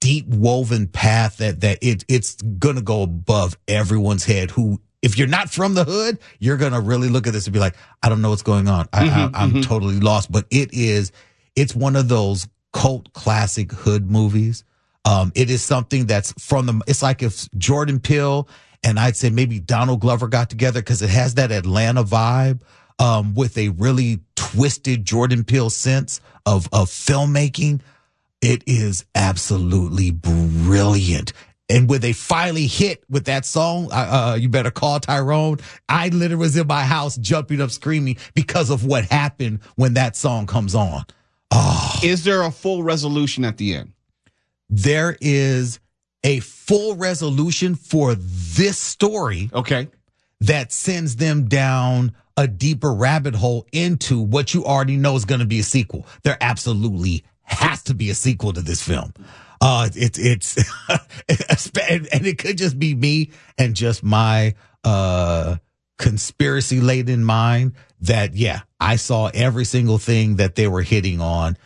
deep 0.01 0.27
woven 0.29 0.87
path 0.87 1.39
that, 1.39 1.61
that 1.63 1.79
it, 1.83 2.05
it's 2.09 2.35
going 2.43 2.77
to 2.77 2.83
go 2.83 3.03
above 3.03 3.57
everyone's 3.67 4.25
head 4.25 4.51
who, 4.51 4.81
if 5.03 5.19
you're 5.19 5.29
not 5.29 5.51
from 5.51 5.75
the 5.75 5.85
hood, 5.85 6.19
you're 6.39 6.57
going 6.57 6.73
to 6.73 6.81
really 6.81 7.09
look 7.09 7.27
at 7.27 7.33
this 7.33 7.47
and 7.47 7.53
be 7.55 7.59
like, 7.59 7.77
I 8.03 8.09
don't 8.09 8.21
know 8.23 8.31
what's 8.31 8.43
going 8.43 8.69
on. 8.69 8.89
I, 8.93 9.05
Mhm, 9.05 9.35
I, 9.35 9.43
I'm 9.43 9.53
mhm. 9.53 9.63
totally 9.65 9.99
lost, 10.01 10.31
but 10.31 10.47
it 10.51 10.73
is, 10.73 11.11
it's 11.57 11.75
one 11.75 11.97
of 11.97 12.09
those 12.09 12.47
cult 12.73 13.13
classic 13.13 13.73
hood 13.73 14.11
movies. 14.11 14.65
Um, 15.05 15.33
it 15.35 15.51
is 15.51 15.63
something 15.63 16.07
that's 16.07 16.33
from 16.39 16.67
the, 16.67 16.81
it's 16.87 17.03
like 17.03 17.23
if 17.23 17.51
Jordan 17.57 18.01
Peele 18.01 18.49
and 18.83 18.99
I'd 18.99 19.17
say 19.17 19.31
maybe 19.31 19.59
Donald 19.61 20.01
Glover 20.01 20.29
got 20.29 20.51
together 20.51 20.81
because 20.81 21.01
it 21.03 21.11
has 21.11 21.35
that 21.35 21.51
Atlanta 21.51 22.05
vibe, 22.05 22.61
um, 22.99 23.35
with 23.35 23.57
a 23.59 23.71
really 23.71 24.21
twisted 24.37 25.05
Jordan 25.05 25.45
Peele 25.45 25.71
sense 25.71 26.21
of, 26.47 26.69
of 26.73 26.89
filmmaking. 26.89 27.81
It 28.41 28.63
is 28.67 29.05
absolutely 29.15 30.11
brilliant. 30.11 31.33
And 31.71 31.89
when 31.89 32.03
they 32.03 32.13
finally 32.13 32.67
hit 32.67 33.03
with 33.09 33.25
that 33.25 33.47
song, 33.47 33.89
uh, 33.91 34.33
uh, 34.33 34.37
you 34.39 34.51
better 34.51 34.71
call 34.71 35.01
Tyrone. 35.01 35.59
I 35.89 36.09
literally 36.09 36.37
was 36.37 36.57
in 36.57 36.67
my 36.67 36.85
house 36.85 37.17
jumping 37.17 37.63
up 37.63 37.71
screaming 37.71 38.19
because 38.35 38.69
of 38.69 38.85
what 38.85 39.05
happened 39.07 39.61
when 39.77 39.95
that 39.95 40.15
song 40.15 40.47
comes 40.47 40.75
on. 40.75 41.05
Is 42.03 42.25
there 42.25 42.43
a 42.43 42.51
full 42.51 42.83
resolution 42.83 43.45
at 43.45 43.57
the 43.57 43.75
end? 43.75 43.95
there 44.69 45.17
is 45.21 45.81
a 46.23 46.41
full 46.41 46.97
resolution 46.97 47.75
for 47.75 48.15
this 48.15 48.79
story. 48.79 49.51
Okay. 49.53 49.89
That 50.41 50.73
sends 50.73 51.17
them 51.17 51.49
down 51.49 52.15
a 52.37 52.49
deeper 52.49 52.93
rabbit 52.93 53.35
hole 53.35 53.67
into 53.73 54.21
what 54.21 54.55
you 54.55 54.65
already 54.65 54.97
know 54.97 55.17
is 55.17 55.25
going 55.25 55.41
to 55.41 55.47
be 55.47 55.61
a 55.61 55.65
sequel. 55.65 56.07
There 56.23 56.37
absolutely 56.41 57.25
has 57.43 57.83
to 57.85 57.95
be 57.95 58.11
a 58.11 58.15
sequel 58.15 58.53
to 58.53 58.61
this 58.61 58.83
film. 58.83 59.13
Uh, 59.61 59.89
it's, 59.95 60.19
it's, 60.19 60.57
and 61.89 62.09
and 62.13 62.27
it 62.27 62.39
could 62.39 62.59
just 62.59 62.79
be 62.79 62.95
me 62.95 63.31
and 63.57 63.75
just 63.75 64.03
my, 64.03 64.55
uh, 64.83 65.57
conspiracy 65.97 66.81
laden 66.81 67.25
mind 67.25 67.75
that, 68.01 68.35
yeah, 68.35 68.63
I 68.81 68.97
saw 68.97 69.31
every 69.33 69.65
single 69.65 69.99
thing 69.99 70.37
that 70.37 70.57
they 70.57 70.67
were 70.67 70.83
hitting 70.83 71.21
on 71.21 71.57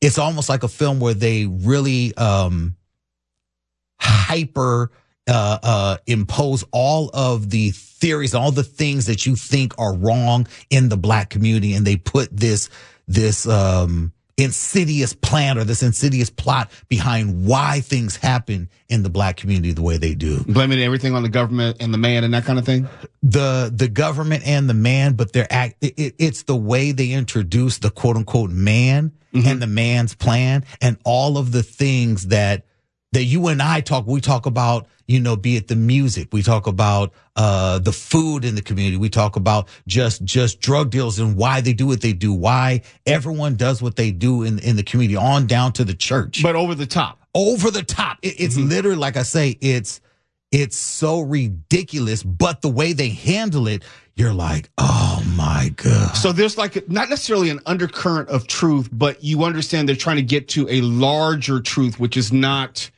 it's 0.00 0.18
almost 0.18 0.48
like 0.48 0.62
a 0.62 0.68
film 0.68 1.00
where 1.00 1.14
they 1.14 1.46
really 1.46 2.16
um 2.16 2.76
hyper 4.00 4.92
uh 5.28 5.58
uh 5.62 5.96
impose 6.06 6.64
all 6.72 7.10
of 7.12 7.50
the 7.50 7.70
theories 7.70 8.34
all 8.34 8.50
the 8.50 8.64
things 8.64 9.06
that 9.06 9.26
you 9.26 9.36
think 9.36 9.74
are 9.78 9.94
wrong 9.94 10.46
in 10.70 10.88
the 10.88 10.96
black 10.96 11.30
community 11.30 11.74
and 11.74 11.86
they 11.86 11.96
put 11.96 12.28
this 12.34 12.68
this 13.06 13.46
um 13.46 14.12
insidious 14.36 15.14
plan 15.14 15.58
or 15.58 15.64
this 15.64 15.82
insidious 15.82 16.30
plot 16.30 16.70
behind 16.88 17.44
why 17.44 17.80
things 17.80 18.14
happen 18.14 18.68
in 18.88 19.02
the 19.02 19.10
black 19.10 19.36
community 19.36 19.72
the 19.72 19.82
way 19.82 19.96
they 19.96 20.14
do 20.14 20.44
Blaming 20.44 20.78
everything 20.80 21.12
on 21.14 21.24
the 21.24 21.28
government 21.28 21.78
and 21.80 21.92
the 21.92 21.98
man 21.98 22.22
and 22.22 22.32
that 22.32 22.44
kind 22.44 22.56
of 22.58 22.64
thing? 22.64 22.88
the 23.20 23.70
the 23.74 23.88
government 23.88 24.46
and 24.46 24.70
the 24.70 24.74
man, 24.74 25.14
but 25.14 25.32
they're 25.32 25.52
act. 25.52 25.74
It, 25.80 26.14
it's 26.18 26.44
the 26.44 26.54
way 26.54 26.92
they 26.92 27.10
introduce 27.10 27.78
the 27.78 27.90
quote 27.90 28.16
unquote 28.16 28.50
man 28.50 29.12
and 29.34 29.60
the 29.60 29.66
man's 29.66 30.14
plan 30.14 30.64
and 30.80 30.96
all 31.04 31.36
of 31.36 31.50
the 31.52 31.62
things 31.64 32.28
that 32.28 32.64
that 33.12 33.24
you 33.24 33.48
and 33.48 33.60
I 33.60 33.80
talk. 33.80 34.06
We 34.06 34.20
talk 34.20 34.46
about 34.46 34.86
you 35.08 35.18
know, 35.18 35.34
be 35.34 35.56
it 35.56 35.66
the 35.68 35.74
music, 35.74 36.28
we 36.32 36.42
talk 36.42 36.66
about 36.66 37.12
uh 37.34 37.78
the 37.80 37.92
food 37.92 38.44
in 38.44 38.54
the 38.54 38.62
community, 38.62 38.96
we 38.96 39.08
talk 39.08 39.36
about 39.36 39.68
just 39.88 40.22
just 40.22 40.60
drug 40.60 40.90
deals 40.90 41.18
and 41.18 41.34
why 41.34 41.60
they 41.62 41.72
do 41.72 41.86
what 41.86 42.02
they 42.02 42.12
do, 42.12 42.32
why 42.32 42.82
everyone 43.06 43.56
does 43.56 43.82
what 43.82 43.96
they 43.96 44.12
do 44.12 44.42
in 44.42 44.58
in 44.60 44.76
the 44.76 44.82
community, 44.84 45.16
on 45.16 45.46
down 45.46 45.72
to 45.72 45.84
the 45.84 45.94
church. 45.94 46.42
But 46.42 46.54
over 46.54 46.74
the 46.74 46.86
top. 46.86 47.18
Over 47.34 47.70
the 47.70 47.82
top. 47.82 48.18
It, 48.22 48.38
it's 48.38 48.56
literally 48.56 48.98
like 48.98 49.16
I 49.16 49.22
say, 49.22 49.56
it's 49.60 50.00
it's 50.52 50.76
so 50.76 51.20
ridiculous, 51.20 52.22
but 52.22 52.62
the 52.62 52.70
way 52.70 52.92
they 52.92 53.10
handle 53.10 53.66
it, 53.66 53.84
you're 54.14 54.32
like, 54.32 54.70
oh 54.78 55.22
my 55.36 55.72
god. 55.76 56.16
So 56.16 56.32
there's 56.32 56.58
like 56.58 56.88
not 56.88 57.08
necessarily 57.08 57.50
an 57.50 57.60
undercurrent 57.66 58.28
of 58.28 58.46
truth, 58.46 58.88
but 58.92 59.22
you 59.22 59.44
understand 59.44 59.88
they're 59.88 59.96
trying 59.96 60.16
to 60.16 60.22
get 60.22 60.48
to 60.48 60.68
a 60.68 60.80
larger 60.80 61.60
truth, 61.60 61.98
which 62.00 62.16
is 62.16 62.32
not 62.32 62.90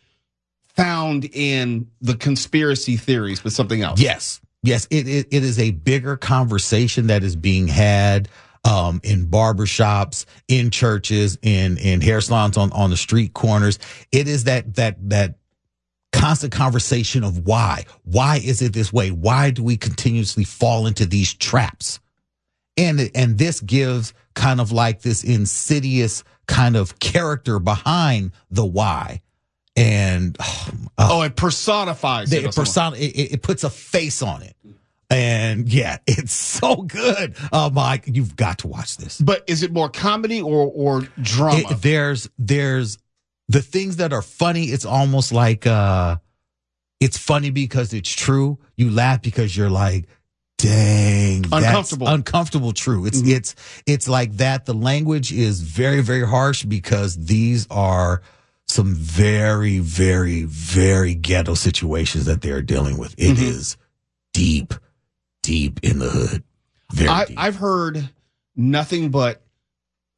found 0.81 1.25
in 1.33 1.91
the 2.01 2.17
conspiracy 2.17 2.97
theories, 2.97 3.41
but 3.41 3.53
something 3.53 3.83
else. 3.83 4.01
Yes. 4.01 4.41
Yes. 4.63 4.87
It, 4.91 5.07
it, 5.07 5.27
it 5.31 5.45
is 5.45 5.59
a 5.59 5.71
bigger 5.71 6.17
conversation 6.17 7.09
that 7.09 7.23
is 7.23 7.37
being 7.37 7.69
had, 7.69 8.29
um, 8.65 9.01
in 9.05 9.27
barbershops, 9.27 10.27
in 10.49 10.71
churches, 10.71 11.39
in, 11.43 11.79
in 11.79 12.01
hair 12.01 12.21
salons, 12.21 12.57
on, 12.57 12.73
on 12.73 12.91
the 12.91 12.97
street 12.97 13.33
corners. 13.33 13.79
It 14.13 14.29
is 14.29 14.45
that, 14.45 14.75
that, 14.77 14.97
that 15.11 15.39
constant 16.13 16.53
conversation 16.53 17.25
of 17.25 17.47
why, 17.47 17.85
why 18.05 18.37
is 18.37 18.63
it 18.63 18.73
this 18.73 18.93
way? 18.93 19.11
Why 19.11 19.51
do 19.51 19.63
we 19.63 19.77
continuously 19.77 20.45
fall 20.45 20.87
into 20.87 21.07
these 21.07 21.33
traps? 21.33 22.01
And, 22.77 23.11
and 23.15 23.39
this 23.39 23.61
gives 23.61 24.15
kind 24.35 24.61
of 24.61 24.73
like 24.73 25.03
this 25.03 25.25
insidious 25.25 26.25
kind 26.47 26.77
of 26.77 26.99
character 26.99 27.59
behind 27.59 28.33
the 28.51 28.65
why. 28.65 29.23
And 29.81 30.37
oh, 30.99 31.21
uh, 31.21 31.25
it 31.25 31.37
personifies 31.37 32.33
it. 32.33 32.45
it. 32.45 32.49
It, 32.49 32.55
person- 32.55 32.95
it, 32.95 33.33
it 33.33 33.43
puts 33.43 33.65
a 33.65 33.71
face 33.71 34.23
on 34.23 34.43
it. 34.43 34.57
And 35.09 35.69
yeah, 35.69 35.99
it's 36.07 36.33
so 36.33 36.77
good. 36.77 37.35
Uh, 37.45 37.49
oh 37.53 37.71
my, 37.71 38.01
you've 38.07 38.37
got 38.37 38.59
to 38.59 38.69
watch 38.69 38.97
this. 38.97 39.21
But 39.21 39.45
is 39.49 39.63
it 39.63 39.73
more 39.73 39.89
comedy 39.89 40.41
or 40.41 40.71
or 40.73 41.01
drama? 41.21 41.63
It- 41.71 41.83
there's 41.83 42.29
there's 42.39 42.99
the 43.49 43.63
things 43.63 43.97
that 43.97 44.13
are 44.13 44.23
funny. 44.23 44.67
It's 44.67 44.85
almost 44.85 45.33
like 45.33 45.67
uh, 45.67 46.19
it's 47.01 47.19
funny 47.19 47.51
because 47.51 47.93
it's 47.93 48.11
true. 48.11 48.59
You 48.77 48.91
laugh 48.91 49.23
because 49.23 49.57
you're 49.57 49.71
like, 49.71 50.07
dang, 50.59 51.45
Uncomfortable. 51.51 52.07
uncomfortable. 52.07 52.73
True. 52.73 53.07
It's 53.07 53.19
mm-hmm. 53.19 53.31
it's 53.31 53.55
it's 53.87 54.09
like 54.09 54.35
that. 54.35 54.67
The 54.67 54.75
language 54.75 55.33
is 55.33 55.63
very 55.63 56.03
very 56.03 56.25
harsh 56.25 56.63
because 56.63 57.17
these 57.17 57.67
are 57.71 58.23
some 58.71 58.95
very 58.95 59.79
very 59.79 60.45
very 60.45 61.15
ghetto 61.15 61.55
situations 61.55 62.27
that 62.27 62.43
they 62.43 62.51
are 62.51 62.63
dealing 62.63 62.99
with. 62.99 63.15
It 63.19 63.39
is 63.39 63.77
deep, 64.33 64.75
deep 65.43 65.81
in 65.83 65.99
the 65.99 66.09
hood. 66.09 66.45
Very 66.93 67.09
I, 67.09 67.25
deep. 67.27 67.39
I've 67.39 67.57
heard 67.57 68.11
nothing 68.57 69.11
but 69.11 69.43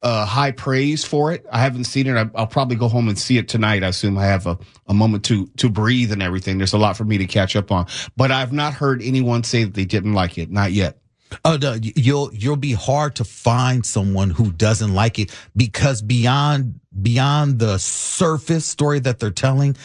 uh, 0.01 0.25
high 0.25 0.51
praise 0.51 1.03
for 1.05 1.31
it. 1.31 1.45
I 1.49 1.59
haven't 1.59 1.85
seen 1.85 2.07
it. 2.07 2.17
I, 2.17 2.29
I'll 2.35 2.47
probably 2.47 2.75
go 2.75 2.89
home 2.89 3.07
and 3.07 3.17
see 3.17 3.37
it 3.37 3.47
tonight. 3.47 3.83
I 3.83 3.87
assume 3.87 4.17
I 4.17 4.25
have 4.25 4.45
a, 4.45 4.57
a 4.87 4.93
moment 4.93 5.23
to 5.25 5.47
to 5.57 5.69
breathe 5.69 6.11
and 6.11 6.21
everything. 6.21 6.57
There's 6.57 6.73
a 6.73 6.77
lot 6.77 6.97
for 6.97 7.05
me 7.05 7.17
to 7.19 7.25
catch 7.25 7.55
up 7.55 7.71
on, 7.71 7.87
but 8.17 8.31
I've 8.31 8.53
not 8.53 8.73
heard 8.73 9.01
anyone 9.01 9.43
say 9.43 9.63
that 9.63 9.73
they 9.73 9.85
didn't 9.85 10.13
like 10.13 10.37
it. 10.37 10.51
Not 10.51 10.73
yet. 10.73 10.97
Oh, 11.45 11.57
no, 11.57 11.77
you'll 11.81 12.33
you'll 12.33 12.55
be 12.55 12.73
hard 12.73 13.15
to 13.15 13.23
find 13.23 13.85
someone 13.85 14.29
who 14.29 14.51
doesn't 14.51 14.93
like 14.93 15.19
it 15.19 15.35
because 15.55 16.01
beyond 16.01 16.79
beyond 17.01 17.59
the 17.59 17.77
surface 17.77 18.65
story 18.65 18.99
that 18.99 19.19
they're 19.19 19.31
telling, 19.31 19.75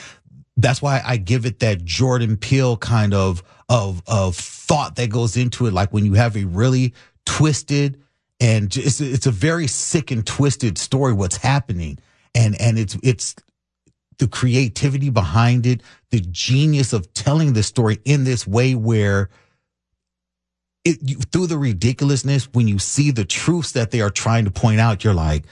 that's 0.57 0.83
why 0.83 1.01
I 1.05 1.17
give 1.17 1.47
it 1.47 1.61
that 1.61 1.85
Jordan 1.85 2.37
Peele 2.37 2.77
kind 2.77 3.15
of 3.15 3.43
of 3.69 4.03
of 4.07 4.37
thought 4.37 4.97
that 4.97 5.11
goes 5.11 5.37
into 5.37 5.67
it. 5.67 5.73
Like 5.73 5.93
when 5.93 6.05
you 6.05 6.15
have 6.15 6.37
a 6.37 6.45
really 6.45 6.95
twisted 7.25 8.03
and 8.41 8.75
it's 8.77 9.01
it's 9.01 9.27
a 9.27 9.31
very 9.31 9.67
sick 9.67 10.11
and 10.11 10.27
twisted 10.27 10.79
story 10.79 11.13
what's 11.13 11.37
happening 11.37 11.99
and 12.35 12.61
and 12.61 12.79
it's 12.79 12.97
it's 13.03 13.35
the 14.19 14.29
creativity 14.29 15.11
behind 15.11 15.67
it 15.67 15.83
the 16.11 16.21
genius 16.21 16.93
of 16.93 17.13
telling 17.15 17.53
the 17.53 17.63
story 17.63 17.99
in 18.05 18.25
this 18.25 18.47
way 18.47 18.75
where 18.75 19.29
it 20.85 20.99
you, 21.03 21.17
through 21.17 21.47
the 21.49 21.59
ridiculousness 21.59 22.49
when 22.53 22.69
you 22.69 22.79
see 22.79 23.11
the 23.11 23.25
truths 23.25 23.73
that 23.73 23.91
they 23.91 24.01
are 24.01 24.11
trying 24.11 24.45
to 24.45 24.51
point 24.51 24.81
out 24.81 25.05
you're 25.05 25.15
like 25.15 25.45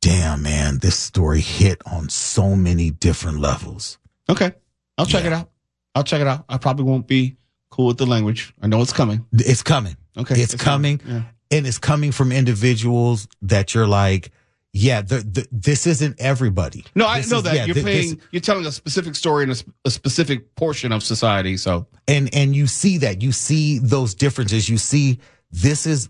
damn 0.00 0.42
man 0.42 0.78
this 0.78 0.96
story 0.98 1.40
hit 1.40 1.82
on 1.86 2.08
so 2.08 2.54
many 2.56 2.90
different 2.90 3.38
levels 3.40 3.98
Okay. 4.28 4.52
I'll 4.96 5.06
check 5.06 5.24
it 5.24 5.32
out. 5.32 5.50
I'll 5.94 6.04
check 6.04 6.20
it 6.20 6.26
out. 6.28 6.44
I 6.48 6.56
probably 6.58 6.84
won't 6.84 7.08
be 7.08 7.36
cool 7.70 7.86
with 7.88 7.98
the 7.98 8.06
language. 8.06 8.54
I 8.62 8.68
know 8.68 8.80
it's 8.80 8.92
coming. 8.92 9.26
it's 9.32 9.62
coming 9.62 9.96
Okay. 10.16 10.40
it's, 10.40 10.54
coming 10.54 11.00
Yeah. 11.04 11.22
and 11.50 11.66
it's 11.66 11.78
coming 11.78 12.12
from 12.12 12.30
individuals 12.30 13.26
that 13.42 13.74
you're 13.74 13.88
like 13.88 14.30
yeah 14.72 15.02
the, 15.02 15.18
the, 15.18 15.48
this 15.50 15.86
isn't 15.86 16.20
everybody. 16.20 16.84
No, 16.94 17.06
I 17.06 17.18
This 17.20 17.30
know 17.30 17.38
is- 17.38 17.42
that. 17.44 17.54
yeah, 17.54 17.64
you're 17.66 17.74
thi- 17.74 17.82
this- 17.82 18.16
you're 18.30 18.40
telling 18.40 18.66
a 18.66 18.72
specific 18.72 19.14
story 19.16 19.44
in 19.44 19.50
a, 19.50 19.54
sp- 19.58 19.74
a 19.84 19.90
specific 19.90 20.54
portion 20.54 20.92
of 20.92 21.02
society. 21.02 21.56
So. 21.56 21.86
And 22.08 22.32
and 22.34 22.54
you 22.54 22.66
see 22.66 22.98
that. 22.98 23.22
You 23.22 23.32
see 23.32 23.78
those 23.78 24.14
differences. 24.14 24.68
You 24.68 24.78
see 24.78 25.18
this 25.50 25.86
is 25.86 26.08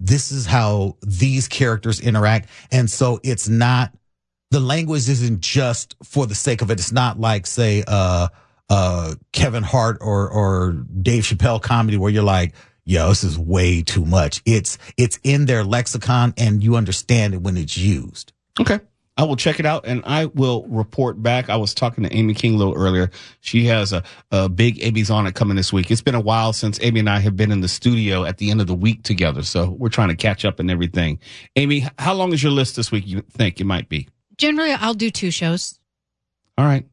this 0.00 0.30
is 0.32 0.46
how 0.46 0.96
these 1.02 1.48
characters 1.48 2.00
interact. 2.00 2.48
And 2.70 2.90
so 2.90 3.20
it's 3.22 3.48
not 3.48 3.92
the 4.50 4.60
language 4.60 5.08
isn't 5.08 5.40
just 5.40 5.96
for 6.04 6.26
the 6.26 6.34
sake 6.34 6.62
of 6.62 6.70
it. 6.70 6.78
It's 6.78 6.92
not 6.92 7.18
like 7.18 7.46
say 7.46 7.82
uh 7.86 8.28
uh 8.70 9.14
Kevin 9.32 9.62
Hart 9.62 9.98
or 10.00 10.28
or 10.28 10.72
Dave 11.02 11.24
Chappelle 11.24 11.60
comedy 11.62 11.96
where 11.96 12.10
you're 12.10 12.22
like 12.22 12.54
yo 12.86 13.10
this 13.10 13.22
is 13.22 13.38
way 13.38 13.82
too 13.82 14.06
much 14.06 14.40
it's 14.46 14.78
it's 14.96 15.18
in 15.22 15.44
their 15.44 15.62
lexicon 15.64 16.32
and 16.38 16.64
you 16.64 16.76
understand 16.76 17.34
it 17.34 17.42
when 17.42 17.58
it's 17.58 17.76
used 17.76 18.32
Okay. 18.58 18.80
I 19.18 19.24
will 19.24 19.36
check 19.36 19.58
it 19.60 19.64
out 19.64 19.86
and 19.86 20.02
I 20.04 20.26
will 20.26 20.66
report 20.66 21.22
back. 21.22 21.48
I 21.48 21.56
was 21.56 21.72
talking 21.72 22.04
to 22.04 22.14
Amy 22.14 22.34
King 22.34 22.54
a 22.54 22.58
little 22.58 22.74
earlier. 22.74 23.10
She 23.40 23.64
has 23.64 23.94
a, 23.94 24.02
a 24.30 24.46
big 24.48 24.82
Amy's 24.82 25.10
on 25.10 25.26
it 25.26 25.34
coming 25.34 25.56
this 25.56 25.72
week. 25.72 25.90
It's 25.90 26.02
been 26.02 26.14
a 26.14 26.20
while 26.20 26.52
since 26.52 26.78
Amy 26.82 27.00
and 27.00 27.08
I 27.08 27.20
have 27.20 27.34
been 27.34 27.50
in 27.50 27.62
the 27.62 27.68
studio 27.68 28.26
at 28.26 28.36
the 28.36 28.50
end 28.50 28.60
of 28.60 28.66
the 28.66 28.74
week 28.74 29.04
together. 29.04 29.42
So 29.42 29.70
we're 29.70 29.88
trying 29.88 30.08
to 30.08 30.16
catch 30.16 30.44
up 30.44 30.60
and 30.60 30.70
everything. 30.70 31.18
Amy, 31.56 31.86
how 31.98 32.12
long 32.12 32.34
is 32.34 32.42
your 32.42 32.52
list 32.52 32.76
this 32.76 32.92
week 32.92 33.06
you 33.06 33.22
think 33.22 33.58
it 33.58 33.64
might 33.64 33.88
be? 33.88 34.06
Generally, 34.36 34.72
I'll 34.72 34.92
do 34.92 35.10
two 35.10 35.30
shows. 35.30 35.78
All 36.58 36.66
right. 36.66 36.86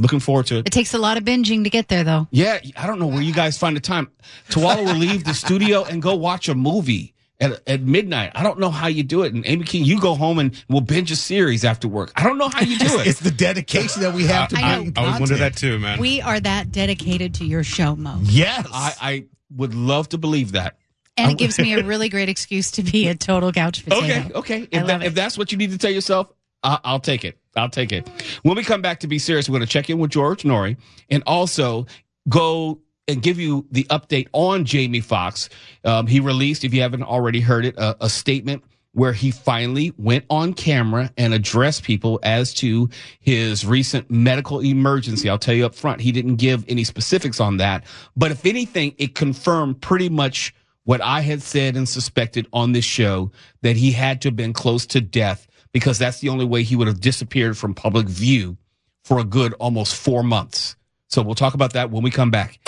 Looking 0.00 0.20
forward 0.20 0.46
to 0.46 0.56
it. 0.58 0.66
It 0.66 0.70
takes 0.72 0.94
a 0.94 0.98
lot 0.98 1.16
of 1.18 1.24
binging 1.24 1.64
to 1.64 1.70
get 1.70 1.88
there, 1.88 2.04
though. 2.04 2.26
Yeah, 2.30 2.58
I 2.76 2.86
don't 2.86 2.98
know 2.98 3.06
where 3.06 3.20
you 3.22 3.34
guys 3.34 3.58
find 3.58 3.76
the 3.76 3.80
time. 3.80 4.10
Tawala 4.48 4.84
will 4.84 4.94
leave 4.94 5.24
the 5.24 5.34
studio 5.34 5.84
and 5.84 6.00
go 6.00 6.14
watch 6.14 6.48
a 6.48 6.54
movie 6.54 7.14
at, 7.38 7.60
at 7.68 7.82
midnight. 7.82 8.32
I 8.34 8.42
don't 8.42 8.58
know 8.58 8.70
how 8.70 8.86
you 8.86 9.02
do 9.02 9.22
it. 9.24 9.34
And 9.34 9.44
Amy 9.46 9.64
King, 9.64 9.84
you 9.84 10.00
go 10.00 10.14
home 10.14 10.38
and 10.38 10.54
we'll 10.68 10.80
binge 10.80 11.10
a 11.10 11.16
series 11.16 11.64
after 11.64 11.86
work. 11.86 12.12
I 12.16 12.22
don't 12.22 12.38
know 12.38 12.48
how 12.48 12.62
you 12.62 12.78
do 12.78 12.98
it. 13.00 13.06
it's 13.06 13.20
the 13.20 13.30
dedication 13.30 14.02
that 14.02 14.14
we 14.14 14.24
have 14.24 14.48
to 14.50 14.56
I 14.56 14.60
know. 14.76 14.82
bring 14.84 14.92
I 14.98 15.10
was 15.10 15.20
wondering 15.20 15.40
that 15.40 15.56
too, 15.56 15.78
man. 15.78 15.98
We 15.98 16.20
are 16.22 16.40
that 16.40 16.72
dedicated 16.72 17.34
to 17.34 17.44
your 17.44 17.62
show, 17.62 17.94
Mo. 17.96 18.18
yes 18.22 18.66
I, 18.72 18.94
I 19.00 19.24
would 19.54 19.74
love 19.74 20.08
to 20.10 20.18
believe 20.18 20.52
that. 20.52 20.76
And 21.16 21.32
it 21.32 21.38
gives 21.38 21.58
me 21.58 21.74
a 21.74 21.82
really 21.82 22.08
great 22.08 22.28
excuse 22.30 22.70
to 22.72 22.82
be 22.82 23.08
a 23.08 23.14
total 23.14 23.52
couch 23.52 23.84
potato. 23.84 24.04
Okay, 24.04 24.32
okay. 24.34 24.56
I 24.62 24.68
If, 24.70 24.74
love 24.74 24.86
that, 24.86 25.02
it. 25.02 25.06
if 25.08 25.14
that's 25.14 25.36
what 25.36 25.52
you 25.52 25.58
need 25.58 25.72
to 25.72 25.78
tell 25.78 25.90
yourself, 25.90 26.32
I, 26.62 26.78
I'll 26.84 27.00
take 27.00 27.24
it. 27.26 27.36
I'll 27.56 27.68
take 27.68 27.92
it. 27.92 28.08
When 28.42 28.56
we 28.56 28.62
come 28.62 28.82
back 28.82 29.00
to 29.00 29.06
be 29.06 29.18
serious, 29.18 29.48
we're 29.48 29.58
going 29.58 29.66
to 29.66 29.72
check 29.72 29.90
in 29.90 29.98
with 29.98 30.10
George 30.10 30.44
Noory 30.44 30.76
and 31.08 31.22
also 31.26 31.86
go 32.28 32.80
and 33.08 33.22
give 33.22 33.38
you 33.38 33.66
the 33.70 33.84
update 33.84 34.28
on 34.32 34.64
Jamie 34.64 35.00
Foxx. 35.00 35.48
Um, 35.84 36.06
he 36.06 36.20
released, 36.20 36.64
if 36.64 36.72
you 36.72 36.80
haven't 36.80 37.02
already 37.02 37.40
heard 37.40 37.66
it, 37.66 37.76
a, 37.76 38.04
a 38.04 38.08
statement 38.08 38.62
where 38.92 39.12
he 39.12 39.30
finally 39.30 39.92
went 39.98 40.24
on 40.30 40.52
camera 40.52 41.10
and 41.16 41.32
addressed 41.32 41.84
people 41.84 42.18
as 42.22 42.52
to 42.54 42.88
his 43.20 43.64
recent 43.64 44.10
medical 44.10 44.60
emergency. 44.60 45.28
I'll 45.28 45.38
tell 45.38 45.54
you 45.54 45.66
up 45.66 45.74
front, 45.74 46.00
he 46.00 46.12
didn't 46.12 46.36
give 46.36 46.64
any 46.68 46.84
specifics 46.84 47.40
on 47.40 47.58
that. 47.58 47.84
But 48.16 48.32
if 48.32 48.44
anything, 48.46 48.94
it 48.98 49.14
confirmed 49.14 49.80
pretty 49.80 50.08
much 50.08 50.54
what 50.84 51.00
I 51.00 51.20
had 51.20 51.42
said 51.42 51.76
and 51.76 51.88
suspected 51.88 52.48
on 52.52 52.72
this 52.72 52.84
show 52.84 53.30
that 53.62 53.76
he 53.76 53.92
had 53.92 54.20
to 54.22 54.28
have 54.28 54.36
been 54.36 54.52
close 54.52 54.86
to 54.86 55.00
death 55.00 55.46
because 55.72 55.98
that's 55.98 56.20
the 56.20 56.28
only 56.28 56.44
way 56.44 56.62
he 56.62 56.76
would 56.76 56.88
have 56.88 57.00
disappeared 57.00 57.56
from 57.56 57.74
public 57.74 58.06
view 58.06 58.56
for 59.04 59.18
a 59.18 59.24
good 59.24 59.52
almost 59.54 59.94
four 59.94 60.22
months. 60.22 60.76
So 61.08 61.22
we'll 61.22 61.34
talk 61.34 61.54
about 61.54 61.72
that 61.72 61.90
when 61.90 62.02
we 62.02 62.10
come 62.10 62.30
back. 62.30 62.60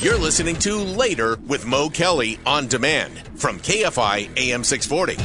You're 0.00 0.18
listening 0.18 0.56
to 0.60 0.76
Later 0.76 1.36
with 1.46 1.66
Mo 1.66 1.88
Kelly 1.88 2.38
on 2.46 2.66
demand 2.66 3.18
from 3.38 3.58
KFI 3.58 4.36
AM 4.36 4.64
640. 4.64 5.16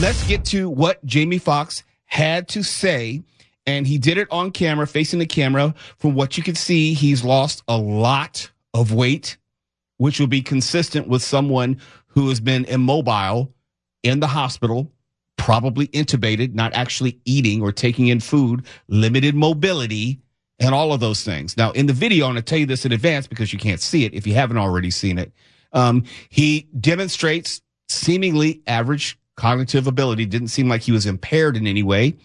Let's 0.00 0.26
get 0.26 0.44
to 0.46 0.68
what 0.68 1.04
Jamie 1.04 1.38
Foxx 1.38 1.82
had 2.04 2.48
to 2.48 2.62
say. 2.62 3.22
And 3.66 3.86
he 3.86 3.98
did 3.98 4.16
it 4.16 4.28
on 4.30 4.52
camera, 4.52 4.86
facing 4.86 5.18
the 5.18 5.26
camera. 5.26 5.74
From 5.98 6.14
what 6.14 6.36
you 6.36 6.42
can 6.42 6.54
see, 6.54 6.94
he's 6.94 7.24
lost 7.24 7.62
a 7.66 7.76
lot 7.76 8.50
of 8.72 8.92
weight, 8.92 9.38
which 9.96 10.20
will 10.20 10.26
be 10.26 10.42
consistent 10.42 11.08
with 11.08 11.22
someone 11.22 11.80
who 12.08 12.28
has 12.28 12.38
been 12.38 12.64
immobile 12.66 13.52
in 14.02 14.20
the 14.20 14.28
hospital, 14.28 14.92
probably 15.36 15.88
intubated, 15.88 16.54
not 16.54 16.72
actually 16.74 17.20
eating 17.24 17.62
or 17.62 17.72
taking 17.72 18.08
in 18.08 18.20
food, 18.20 18.66
limited 18.88 19.34
mobility, 19.34 20.20
and 20.58 20.74
all 20.74 20.92
of 20.92 21.00
those 21.00 21.22
things. 21.22 21.56
Now, 21.56 21.70
in 21.72 21.86
the 21.86 21.92
video, 21.92 22.26
I'm 22.26 22.32
going 22.32 22.42
to 22.42 22.48
tell 22.48 22.58
you 22.58 22.66
this 22.66 22.86
in 22.86 22.92
advance 22.92 23.26
because 23.26 23.52
you 23.52 23.58
can't 23.58 23.80
see 23.80 24.04
it 24.04 24.14
if 24.14 24.26
you 24.26 24.34
haven't 24.34 24.56
already 24.56 24.90
seen 24.90 25.18
it. 25.18 25.32
Um, 25.72 26.04
he 26.30 26.68
demonstrates 26.80 27.60
seemingly 27.88 28.62
average 28.66 29.18
cognitive 29.36 29.86
ability. 29.86 30.26
Didn't 30.26 30.48
seem 30.48 30.68
like 30.68 30.82
he 30.82 30.92
was 30.92 31.06
impaired 31.06 31.56
in 31.56 31.66
any 31.66 31.82
way. 31.82 32.16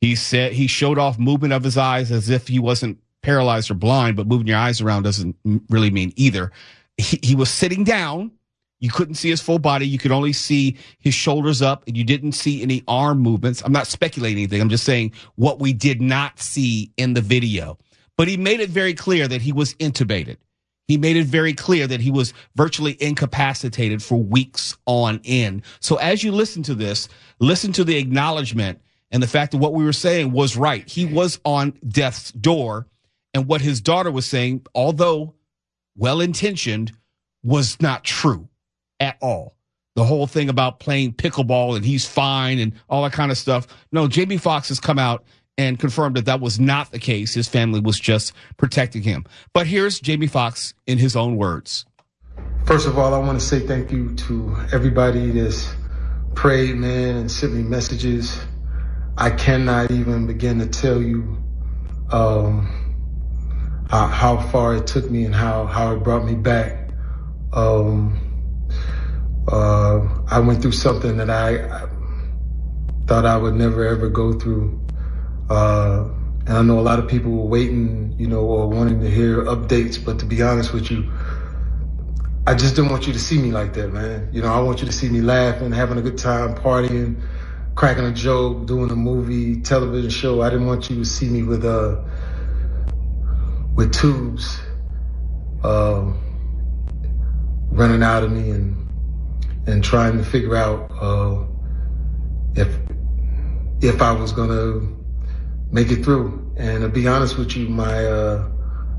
He 0.00 0.14
said 0.14 0.52
he 0.52 0.66
showed 0.66 0.98
off 0.98 1.18
movement 1.18 1.52
of 1.52 1.64
his 1.64 1.76
eyes 1.76 2.10
as 2.10 2.30
if 2.30 2.48
he 2.48 2.58
wasn't 2.58 2.98
paralyzed 3.22 3.70
or 3.70 3.74
blind, 3.74 4.16
but 4.16 4.26
moving 4.26 4.46
your 4.46 4.58
eyes 4.58 4.80
around 4.80 5.02
doesn't 5.02 5.36
really 5.68 5.90
mean 5.90 6.12
either. 6.16 6.52
He, 6.96 7.18
he 7.22 7.34
was 7.34 7.50
sitting 7.50 7.84
down. 7.84 8.32
You 8.80 8.90
couldn't 8.90 9.14
see 9.14 9.28
his 9.28 9.42
full 9.42 9.58
body. 9.58 9.86
You 9.86 9.98
could 9.98 10.10
only 10.10 10.32
see 10.32 10.76
his 10.98 11.14
shoulders 11.14 11.60
up 11.60 11.84
and 11.86 11.96
you 11.96 12.02
didn't 12.02 12.32
see 12.32 12.62
any 12.62 12.82
arm 12.88 13.18
movements. 13.18 13.62
I'm 13.62 13.72
not 13.72 13.86
speculating 13.86 14.38
anything. 14.38 14.60
I'm 14.60 14.70
just 14.70 14.84
saying 14.84 15.12
what 15.36 15.60
we 15.60 15.74
did 15.74 16.00
not 16.00 16.40
see 16.40 16.90
in 16.96 17.12
the 17.12 17.20
video. 17.20 17.78
But 18.16 18.28
he 18.28 18.36
made 18.36 18.60
it 18.60 18.70
very 18.70 18.94
clear 18.94 19.28
that 19.28 19.42
he 19.42 19.52
was 19.52 19.74
intubated. 19.74 20.38
He 20.88 20.96
made 20.96 21.16
it 21.16 21.26
very 21.26 21.52
clear 21.52 21.86
that 21.86 22.00
he 22.00 22.10
was 22.10 22.32
virtually 22.56 22.96
incapacitated 23.00 24.02
for 24.02 24.20
weeks 24.20 24.76
on 24.86 25.20
end. 25.24 25.62
So 25.80 25.96
as 25.96 26.24
you 26.24 26.32
listen 26.32 26.62
to 26.64 26.74
this, 26.74 27.08
listen 27.38 27.72
to 27.74 27.84
the 27.84 27.96
acknowledgement 27.96 28.80
and 29.10 29.22
the 29.22 29.28
fact 29.28 29.52
that 29.52 29.58
what 29.58 29.74
we 29.74 29.84
were 29.84 29.92
saying 29.92 30.32
was 30.32 30.56
right. 30.56 30.88
He 30.88 31.04
was 31.04 31.38
on 31.44 31.74
death's 31.86 32.32
door. 32.32 32.86
And 33.32 33.46
what 33.46 33.60
his 33.60 33.80
daughter 33.80 34.10
was 34.10 34.26
saying, 34.26 34.66
although 34.74 35.34
well 35.96 36.20
intentioned, 36.20 36.92
was 37.42 37.80
not 37.80 38.02
true 38.04 38.49
at 39.00 39.16
all. 39.20 39.56
The 39.96 40.04
whole 40.04 40.26
thing 40.26 40.48
about 40.48 40.78
playing 40.78 41.14
pickleball 41.14 41.74
and 41.74 41.84
he's 41.84 42.06
fine 42.06 42.58
and 42.58 42.72
all 42.88 43.02
that 43.02 43.12
kind 43.12 43.32
of 43.32 43.38
stuff. 43.38 43.66
No, 43.90 44.06
Jamie 44.06 44.36
Foxx 44.36 44.68
has 44.68 44.78
come 44.78 44.98
out 44.98 45.24
and 45.58 45.78
confirmed 45.78 46.16
that 46.16 46.26
that 46.26 46.40
was 46.40 46.60
not 46.60 46.90
the 46.90 46.98
case. 46.98 47.34
His 47.34 47.48
family 47.48 47.80
was 47.80 47.98
just 47.98 48.32
protecting 48.56 49.02
him. 49.02 49.24
But 49.52 49.66
here's 49.66 50.00
Jamie 50.00 50.26
Foxx 50.26 50.74
in 50.86 50.98
his 50.98 51.16
own 51.16 51.36
words. 51.36 51.84
First 52.64 52.86
of 52.86 52.98
all, 52.98 53.12
I 53.12 53.18
want 53.18 53.40
to 53.40 53.44
say 53.44 53.60
thank 53.60 53.90
you 53.90 54.14
to 54.14 54.56
everybody 54.72 55.30
that's 55.30 55.74
prayed, 56.34 56.76
man, 56.76 57.16
and 57.16 57.30
sent 57.30 57.52
me 57.52 57.62
messages. 57.62 58.40
I 59.18 59.30
cannot 59.30 59.90
even 59.90 60.26
begin 60.26 60.60
to 60.60 60.66
tell 60.66 61.02
you 61.02 61.36
um, 62.10 63.86
how, 63.90 64.06
how 64.06 64.40
far 64.48 64.76
it 64.76 64.86
took 64.86 65.10
me 65.10 65.24
and 65.24 65.34
how, 65.34 65.66
how 65.66 65.94
it 65.94 66.04
brought 66.04 66.24
me 66.24 66.36
back. 66.36 66.90
Um, 67.52 68.29
uh, 69.52 70.24
I 70.28 70.40
went 70.40 70.62
through 70.62 70.72
something 70.72 71.16
that 71.18 71.30
I, 71.30 71.88
thought 73.06 73.26
I 73.26 73.36
would 73.36 73.54
never 73.56 73.86
ever 73.86 74.08
go 74.08 74.32
through. 74.32 74.80
Uh, 75.50 76.08
and 76.46 76.56
I 76.58 76.62
know 76.62 76.78
a 76.78 76.82
lot 76.82 77.00
of 77.00 77.08
people 77.08 77.32
were 77.32 77.48
waiting, 77.48 78.14
you 78.18 78.28
know, 78.28 78.40
or 78.42 78.68
wanting 78.68 79.00
to 79.00 79.10
hear 79.10 79.44
updates, 79.44 80.02
but 80.04 80.20
to 80.20 80.26
be 80.26 80.42
honest 80.42 80.72
with 80.72 80.90
you, 80.92 81.10
I 82.46 82.54
just 82.54 82.76
didn't 82.76 82.92
want 82.92 83.08
you 83.08 83.12
to 83.12 83.18
see 83.18 83.42
me 83.42 83.50
like 83.50 83.74
that, 83.74 83.92
man. 83.92 84.28
You 84.32 84.42
know, 84.42 84.48
I 84.52 84.60
want 84.60 84.80
you 84.80 84.86
to 84.86 84.92
see 84.92 85.08
me 85.08 85.22
laughing, 85.22 85.72
having 85.72 85.98
a 85.98 86.02
good 86.02 86.18
time, 86.18 86.54
partying, 86.54 87.20
cracking 87.74 88.04
a 88.04 88.12
joke, 88.12 88.66
doing 88.66 88.90
a 88.92 88.96
movie, 88.96 89.60
television 89.60 90.10
show. 90.10 90.42
I 90.42 90.50
didn't 90.50 90.66
want 90.66 90.88
you 90.88 90.96
to 90.96 91.04
see 91.04 91.28
me 91.28 91.42
with 91.42 91.64
uh 91.64 91.96
with 93.74 93.92
tubes 93.92 94.60
um 95.64 96.18
running 97.70 98.02
out 98.02 98.22
of 98.24 98.32
me 98.32 98.50
and 98.50 98.79
and 99.66 99.82
trying 99.84 100.18
to 100.18 100.24
figure 100.24 100.56
out 100.56 100.90
uh 101.00 101.44
if 102.54 102.68
if 103.80 104.02
I 104.02 104.12
was 104.12 104.32
gonna 104.32 104.80
make 105.70 105.90
it 105.90 106.04
through. 106.04 106.52
And 106.56 106.82
to 106.82 106.88
be 106.88 107.06
honest 107.08 107.38
with 107.38 107.56
you, 107.56 107.68
my 107.68 108.04
uh 108.04 108.48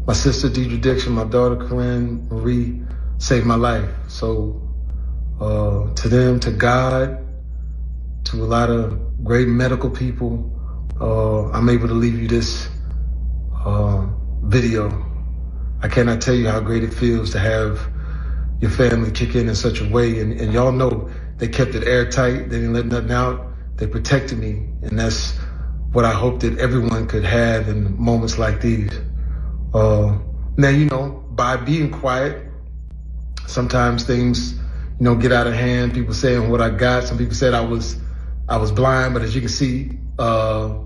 my 0.07 0.13
sister 0.13 0.49
Deidra 0.49 0.81
Dixon, 0.81 1.13
my 1.13 1.25
daughter 1.25 1.55
Corinne 1.55 2.27
Marie 2.29 2.81
saved 3.19 3.45
my 3.45 3.55
life. 3.55 3.89
So 4.07 4.61
uh, 5.39 5.93
to 5.93 6.09
them, 6.09 6.39
to 6.39 6.51
God, 6.51 7.25
to 8.25 8.43
a 8.43 8.45
lot 8.45 8.69
of 8.69 9.23
great 9.23 9.47
medical 9.47 9.89
people. 9.89 10.51
Uh, 10.99 11.49
I'm 11.51 11.69
able 11.69 11.87
to 11.87 11.93
leave 11.93 12.19
you 12.19 12.27
this 12.27 12.69
uh, 13.65 14.07
video. 14.43 14.89
I 15.81 15.87
cannot 15.87 16.21
tell 16.21 16.35
you 16.35 16.47
how 16.47 16.59
great 16.59 16.83
it 16.83 16.93
feels 16.93 17.31
to 17.31 17.39
have 17.39 17.90
your 18.61 18.71
family 18.71 19.11
kick 19.11 19.35
in 19.35 19.49
in 19.49 19.55
such 19.55 19.81
a 19.81 19.89
way. 19.89 20.19
And, 20.19 20.39
and 20.39 20.53
y'all 20.53 20.71
know 20.71 21.09
they 21.37 21.47
kept 21.47 21.75
it 21.75 21.85
airtight. 21.85 22.49
They 22.49 22.57
didn't 22.57 22.73
let 22.73 22.85
nothing 22.85 23.11
out. 23.11 23.47
They 23.77 23.87
protected 23.87 24.37
me. 24.37 24.67
And 24.83 24.97
that's 24.97 25.37
what 25.91 26.05
I 26.05 26.11
hope 26.11 26.39
that 26.41 26.59
everyone 26.59 27.07
could 27.07 27.25
have 27.25 27.67
in 27.67 27.99
moments 27.99 28.37
like 28.37 28.61
these. 28.61 28.91
Uh, 29.73 30.17
now, 30.57 30.69
you 30.69 30.85
know, 30.85 31.23
by 31.31 31.57
being 31.57 31.91
quiet, 31.91 32.47
sometimes 33.47 34.03
things, 34.03 34.53
you 34.53 34.59
know, 35.05 35.15
get 35.15 35.31
out 35.31 35.47
of 35.47 35.53
hand. 35.53 35.93
People 35.93 36.13
saying 36.13 36.49
what 36.49 36.61
I 36.61 36.69
got. 36.69 37.03
Some 37.05 37.17
people 37.17 37.33
said 37.33 37.53
I 37.53 37.61
was, 37.61 37.97
I 38.47 38.57
was 38.57 38.71
blind, 38.71 39.13
but 39.13 39.23
as 39.23 39.33
you 39.33 39.41
can 39.41 39.49
see, 39.49 39.97
uh, 40.19 40.77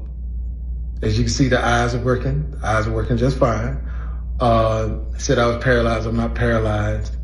as 1.02 1.18
you 1.18 1.26
can 1.26 1.34
see, 1.34 1.50
the 1.50 1.64
eyes 1.64 1.94
are 1.94 2.02
working. 2.02 2.52
The 2.52 2.66
eyes 2.66 2.88
are 2.88 2.94
working 2.94 3.18
just 3.18 3.38
fine. 3.38 3.86
Uh, 4.40 5.00
said 5.18 5.40
I 5.40 5.48
was 5.48 5.64
paralyzed. 5.64 6.08
I'm 6.08 6.16
not 6.16 6.36
paralyzed. 6.36 7.15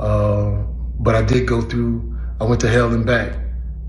Uh, 0.00 0.62
but 0.98 1.14
I 1.14 1.22
did 1.22 1.46
go 1.46 1.62
through, 1.62 2.18
I 2.40 2.44
went 2.44 2.60
to 2.62 2.68
hell 2.68 2.92
and 2.92 3.06
back. 3.06 3.38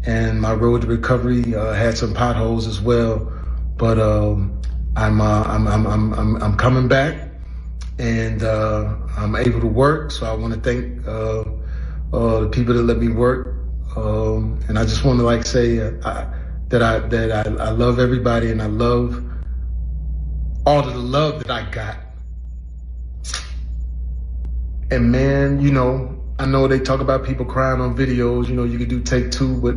And 0.03 0.39
my 0.39 0.53
road 0.53 0.81
to 0.81 0.87
recovery 0.87 1.55
uh, 1.55 1.73
had 1.73 1.97
some 1.97 2.13
potholes 2.13 2.67
as 2.67 2.81
well. 2.81 3.31
But 3.77 3.99
um, 3.99 4.61
I'm, 4.95 5.19
uh, 5.19 5.43
I'm, 5.43 5.67
I'm, 5.67 5.87
I'm, 5.87 6.13
I'm, 6.13 6.41
coming 6.57 6.87
back 6.87 7.29
and 7.99 8.43
uh, 8.43 8.95
I'm 9.17 9.35
able 9.35 9.61
to 9.61 9.67
work. 9.67 10.11
So 10.11 10.25
I 10.25 10.33
want 10.33 10.53
to 10.53 10.59
thank 10.59 11.07
uh, 11.07 11.43
uh, 12.15 12.41
the 12.41 12.49
people 12.49 12.73
that 12.75 12.83
let 12.83 12.97
me 12.97 13.09
work. 13.09 13.55
Um, 13.95 14.59
and 14.67 14.77
I 14.77 14.83
just 14.83 15.03
want 15.05 15.19
to 15.19 15.25
like 15.25 15.45
say 15.45 15.81
I, 16.03 16.27
that 16.69 16.81
I 16.81 16.99
that 16.99 17.31
I, 17.31 17.63
I 17.63 17.69
love 17.71 17.99
everybody 17.99 18.51
and 18.51 18.61
I 18.61 18.67
love 18.67 19.23
all 20.65 20.79
of 20.79 20.93
the 20.93 20.99
love 20.99 21.39
that 21.43 21.51
I 21.51 21.69
got. 21.71 21.97
And 24.91 25.11
man, 25.11 25.61
you 25.61 25.71
know, 25.71 26.21
I 26.39 26.45
know 26.45 26.67
they 26.67 26.79
talk 26.79 27.01
about 27.01 27.25
people 27.25 27.45
crying 27.45 27.81
on 27.81 27.95
videos. 27.97 28.47
You 28.47 28.55
know, 28.55 28.63
you 28.65 28.77
could 28.77 28.89
do 28.89 29.01
take 29.01 29.31
two, 29.31 29.59
but 29.61 29.75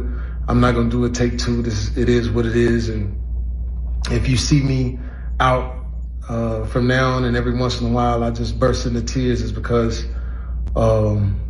I'm 0.48 0.60
not 0.60 0.74
gonna 0.74 0.90
do 0.90 1.04
a 1.04 1.10
take 1.10 1.38
two. 1.38 1.62
This 1.62 1.96
it 1.96 2.08
is 2.08 2.30
what 2.30 2.46
it 2.46 2.56
is. 2.56 2.88
And 2.88 3.16
if 4.10 4.28
you 4.28 4.36
see 4.36 4.62
me 4.62 4.98
out 5.40 5.74
uh, 6.28 6.66
from 6.66 6.86
now 6.86 7.12
on 7.12 7.24
and 7.24 7.36
every 7.36 7.56
once 7.56 7.80
in 7.80 7.86
a 7.86 7.90
while 7.90 8.22
I 8.22 8.30
just 8.30 8.58
burst 8.58 8.86
into 8.86 9.02
tears, 9.02 9.42
is 9.42 9.52
because 9.52 10.04
um, 10.76 11.40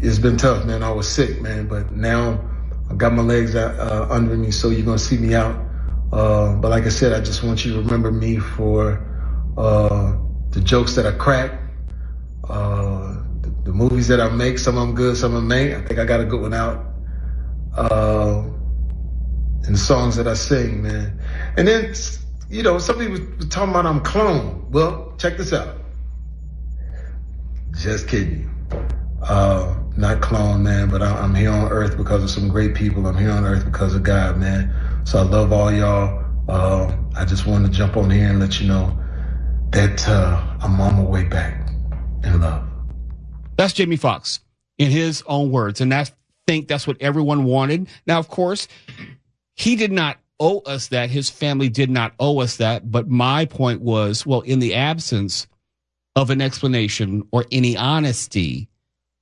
it's 0.00 0.18
been 0.18 0.36
tough, 0.36 0.64
man. 0.64 0.82
I 0.82 0.90
was 0.90 1.08
sick, 1.08 1.40
man, 1.42 1.68
but 1.68 1.92
now 1.92 2.48
I 2.90 2.94
got 2.94 3.12
my 3.12 3.22
legs 3.22 3.56
out, 3.56 3.78
uh, 3.78 4.06
under 4.10 4.36
me, 4.36 4.50
so 4.50 4.70
you're 4.70 4.86
gonna 4.86 4.98
see 4.98 5.18
me 5.18 5.34
out. 5.34 5.56
Uh, 6.12 6.54
but 6.56 6.70
like 6.70 6.84
I 6.84 6.88
said, 6.90 7.12
I 7.12 7.20
just 7.20 7.42
want 7.42 7.64
you 7.64 7.72
to 7.74 7.78
remember 7.80 8.10
me 8.10 8.38
for 8.38 9.06
uh, 9.56 10.16
the 10.50 10.60
jokes 10.60 10.96
that 10.96 11.06
I 11.06 11.12
crack, 11.12 11.52
uh, 12.50 13.22
the, 13.40 13.50
the, 13.64 13.72
movies 13.72 14.08
that 14.08 14.20
I 14.20 14.28
make. 14.28 14.58
Some 14.58 14.76
of 14.76 14.86
them 14.86 14.94
good, 14.94 15.16
some 15.16 15.34
of 15.34 15.42
them 15.42 15.52
ain't. 15.52 15.74
I 15.74 15.86
think 15.86 15.98
I 16.00 16.04
got 16.04 16.20
a 16.20 16.24
good 16.24 16.40
one 16.40 16.54
out. 16.54 16.86
Uh, 17.76 18.44
and 19.64 19.74
the 19.74 19.78
songs 19.78 20.16
that 20.16 20.26
I 20.26 20.34
sing, 20.34 20.82
man. 20.82 21.20
And 21.56 21.68
then, 21.68 21.94
you 22.48 22.62
know, 22.62 22.78
some 22.78 22.98
people 22.98 23.18
were 23.18 23.46
talking 23.46 23.70
about 23.70 23.86
I'm 23.86 24.00
clone. 24.00 24.66
Well, 24.70 25.14
check 25.18 25.36
this 25.36 25.52
out. 25.52 25.76
Just 27.72 28.08
kidding 28.08 28.50
uh, 29.22 29.76
not 29.96 30.20
clone, 30.20 30.62
man, 30.62 30.88
but 30.88 31.02
I, 31.02 31.24
am 31.24 31.34
here 31.34 31.50
on 31.50 31.70
earth 31.70 31.96
because 31.96 32.22
of 32.22 32.30
some 32.30 32.48
great 32.48 32.74
people. 32.74 33.06
I'm 33.06 33.16
here 33.16 33.30
on 33.30 33.44
earth 33.44 33.64
because 33.64 33.94
of 33.94 34.02
God, 34.02 34.38
man. 34.38 34.74
So 35.04 35.18
I 35.18 35.22
love 35.22 35.52
all 35.52 35.72
y'all. 35.72 36.24
Uh, 36.48 36.96
I 37.16 37.24
just 37.24 37.46
wanted 37.46 37.72
to 37.72 37.78
jump 37.78 37.96
on 37.96 38.10
here 38.10 38.28
and 38.28 38.40
let 38.40 38.60
you 38.60 38.68
know 38.68 38.98
that 39.70 40.08
uh, 40.08 40.56
I'm 40.60 40.80
on 40.80 40.96
my 40.96 41.02
way 41.02 41.24
back 41.24 41.59
in 42.24 42.40
love. 42.40 42.64
That's 43.56 43.72
Jamie 43.72 43.96
Foxx 43.96 44.40
in 44.78 44.90
his 44.90 45.22
own 45.26 45.50
words, 45.50 45.80
and 45.80 45.92
I 45.92 46.06
think 46.46 46.68
that's 46.68 46.86
what 46.86 46.96
everyone 47.00 47.44
wanted. 47.44 47.88
Now, 48.06 48.18
of 48.18 48.28
course, 48.28 48.68
he 49.56 49.76
did 49.76 49.92
not 49.92 50.18
owe 50.40 50.60
us 50.60 50.88
that. 50.88 51.10
His 51.10 51.30
family 51.30 51.68
did 51.68 51.90
not 51.90 52.14
owe 52.18 52.40
us 52.40 52.56
that. 52.56 52.90
But 52.90 53.08
my 53.08 53.44
point 53.44 53.82
was, 53.82 54.26
well, 54.26 54.40
in 54.40 54.58
the 54.58 54.74
absence 54.74 55.46
of 56.16 56.30
an 56.30 56.40
explanation 56.40 57.22
or 57.30 57.44
any 57.52 57.76
honesty, 57.76 58.68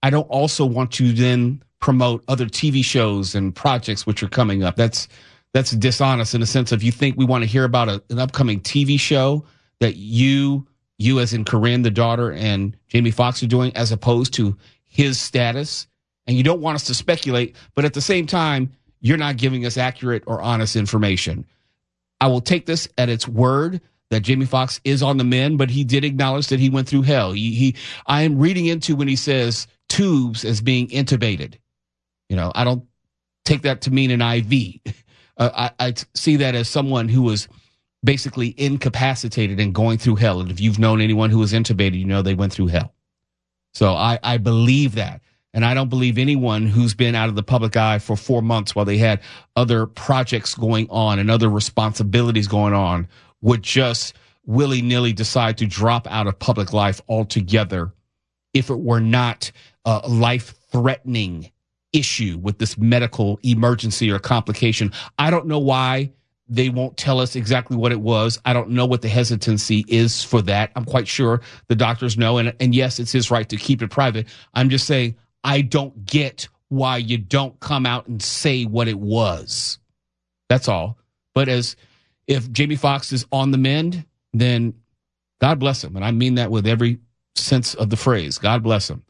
I 0.03 0.11
don't 0.11 0.29
also 0.29 0.65
want 0.65 0.93
to 0.93 1.13
then 1.13 1.63
promote 1.81 2.25
other 2.29 2.47
TV 2.47 2.85
shows 2.85 3.35
and 3.35 3.55
projects 3.55 4.07
which 4.07 4.23
are 4.23 4.29
coming 4.29 4.63
up. 4.63 4.77
That's 4.77 5.09
that's 5.55 5.71
dishonest 5.73 6.35
in 6.35 6.41
the 6.41 6.47
sense 6.47 6.73
of 6.73 6.83
you 6.83 6.93
think 6.93 7.17
we 7.17 7.25
want 7.25 7.43
to 7.43 7.51
hear 7.51 7.65
about 7.65 7.89
a, 7.89 8.03
an 8.11 8.19
upcoming 8.19 8.61
TV 8.61 9.01
show 9.01 9.45
that 9.81 9.97
you 9.97 10.67
you 10.99 11.21
as 11.21 11.33
in 11.33 11.45
Corinne 11.45 11.83
the 11.83 11.91
daughter 11.91 12.33
and 12.33 12.77
Jamie 12.89 13.11
Foxx 13.11 13.43
are 13.43 13.47
doing 13.47 13.75
as 13.77 13.93
opposed 13.93 14.35
to 14.35 14.57
his 14.87 15.21
status 15.21 15.87
and 16.27 16.37
you 16.37 16.43
don't 16.43 16.61
want 16.61 16.77
us 16.77 16.85
to 16.85 16.95
speculate 16.95 17.57
but 17.75 17.85
at 17.85 17.95
the 17.95 18.01
same 18.01 18.27
time 18.27 18.73
you're 19.01 19.17
not 19.17 19.37
giving 19.37 19.65
us 19.65 19.77
accurate 19.77 20.25
or 20.27 20.41
honest 20.41 20.77
information. 20.77 21.47
I 22.21 22.27
will 22.27 22.41
take 22.41 22.67
this 22.67 22.89
at 22.99 23.09
its 23.09 23.29
word 23.29 23.81
that 24.11 24.21
Jamie 24.21 24.47
Foxx 24.47 24.81
is 24.85 25.03
on 25.03 25.19
the 25.19 25.25
mend, 25.25 25.59
but 25.59 25.71
he 25.71 25.85
did 25.85 26.05
acknowledge 26.05 26.49
that 26.49 26.59
he 26.59 26.71
went 26.71 26.89
through 26.89 27.03
hell. 27.03 27.33
He, 27.33 27.55
he 27.55 27.77
I 28.07 28.23
am 28.23 28.39
reading 28.39 28.67
into 28.67 28.97
when 28.97 29.09
he 29.09 29.17
says 29.17 29.67
tubes 29.89 30.45
as 30.45 30.61
being 30.61 30.89
intubated. 30.89 31.55
You 32.29 32.37
know, 32.37 32.51
I 32.55 32.65
don't 32.65 32.85
take 33.45 33.63
that 33.63 33.83
to 33.83 33.91
mean 33.91 34.11
an 34.11 34.23
IV. 34.23 34.81
Uh, 35.41 35.71
I, 35.79 35.87
I 35.87 35.95
see 36.17 36.35
that 36.35 36.57
as 36.57 36.69
someone 36.69 37.09
who 37.09 37.23
was 37.23 37.47
basically 38.05 38.55
incapacitated 38.57 39.59
and 39.59 39.75
going 39.75 39.99
through 39.99 40.17
hell. 40.17 40.41
And 40.41 40.51
if 40.51 40.61
you've 40.61 40.79
known 40.79 41.01
anyone 41.01 41.31
who 41.31 41.39
was 41.39 41.53
intubated, 41.53 41.99
you 41.99 42.05
know 42.05 42.23
they 42.23 42.35
went 42.35 42.53
through 42.53 42.69
hell. 42.69 42.95
So 43.75 43.95
I, 43.95 44.19
I 44.23 44.39
believe 44.39 44.95
that. 44.95 45.21
And 45.55 45.65
I 45.65 45.75
don't 45.75 45.89
believe 45.89 46.19
anyone 46.19 46.67
who's 46.67 46.95
been 46.95 47.15
out 47.15 47.29
of 47.29 47.35
the 47.35 47.43
public 47.43 47.77
eye 47.77 47.99
for 47.99 48.17
four 48.17 48.43
months 48.43 48.75
while 48.75 48.85
they 48.85 48.99
had 48.99 49.21
other 49.57 49.87
projects 49.87 50.55
going 50.55 50.87
on 50.91 51.19
and 51.19 51.31
other 51.31 51.49
responsibilities 51.49 52.47
going 52.47 52.75
on 52.75 53.09
would 53.41 53.63
just 53.63 54.15
willy 54.45 54.83
nilly 54.83 55.13
decide 55.13 55.59
to 55.59 55.67
drop 55.67 56.07
out 56.11 56.27
of 56.27 56.39
public 56.39 56.73
life 56.73 57.01
altogether 57.09 57.93
if 58.55 58.71
it 58.71 58.79
were 58.79 59.01
not 59.01 59.51
a 59.85 60.09
life 60.09 60.55
threatening 60.71 61.51
issue 61.93 62.39
with 62.41 62.59
this 62.59 62.77
medical 62.77 63.39
emergency 63.43 64.11
or 64.11 64.19
complication. 64.19 64.93
I 65.19 65.31
don't 65.31 65.47
know 65.47 65.59
why 65.59 66.13
they 66.49 66.69
won't 66.69 66.97
tell 66.97 67.21
us 67.21 67.37
exactly 67.37 67.77
what 67.77 67.93
it 67.93 68.01
was. 68.01 68.41
I 68.45 68.53
don't 68.53 68.71
know 68.71 68.87
what 68.87 69.03
the 69.03 69.09
hesitancy 69.09 69.85
is 69.89 70.23
for 70.23 70.41
that. 70.43 70.71
I'm 70.75 70.85
quite 70.85 71.07
sure 71.07 71.43
the 71.69 71.77
doctors 71.77 72.17
know. 72.17 72.39
And, 72.39 72.55
and 72.61 72.75
yes, 72.75 72.99
it's 72.99 73.13
his 73.13 73.31
right 73.31 73.49
to 73.49 73.57
keep 73.57 73.83
it 73.83 73.91
private. 73.91 74.27
I'm 74.55 74.71
just 74.71 74.87
saying, 74.87 75.17
I 75.45 75.61
don't 75.61 76.07
get 76.07 76.49
why 76.69 76.99
you 76.99 77.19
don't 77.19 77.59
come 77.61 77.87
out 77.87 78.07
and 78.09 78.23
say 78.23 78.65
what 78.65 78.89
it 78.89 78.99
was. 78.99 79.79
That's 80.49 80.69
all. 80.69 80.99
But 81.35 81.49
as 81.49 81.77
if 82.27 82.51
Jamie 82.51 82.77
Foxx 82.77 83.13
is 83.13 83.27
on 83.31 83.51
the 83.51 83.59
mend, 83.59 84.05
then 84.33 84.75
God 85.41 85.59
bless 85.59 85.85
him. 85.85 85.97
And 85.97 86.05
I 86.05 86.11
mean 86.11 86.37
that 86.37 86.51
with 86.51 86.67
every 86.67 86.99
sense 87.35 87.75
of 87.75 87.91
the 87.91 87.97
phrase. 87.97 88.39
God 88.39 88.63
bless 88.63 88.89
him. 88.89 89.03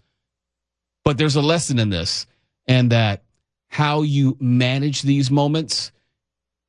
But 1.04 1.18
there's 1.18 1.36
a 1.36 1.42
lesson 1.42 1.78
in 1.78 1.88
this, 1.88 2.26
and 2.66 2.92
that 2.92 3.22
how 3.68 4.02
you 4.02 4.36
manage 4.40 5.02
these 5.02 5.30
moments 5.30 5.90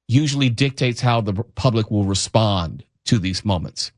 usually 0.09 0.49
dictates 0.49 0.99
how 0.99 1.21
the 1.21 1.33
public 1.55 1.91
will 1.91 2.03
respond 2.03 2.83
to 3.05 3.19
these 3.19 3.45
moments. 3.45 3.91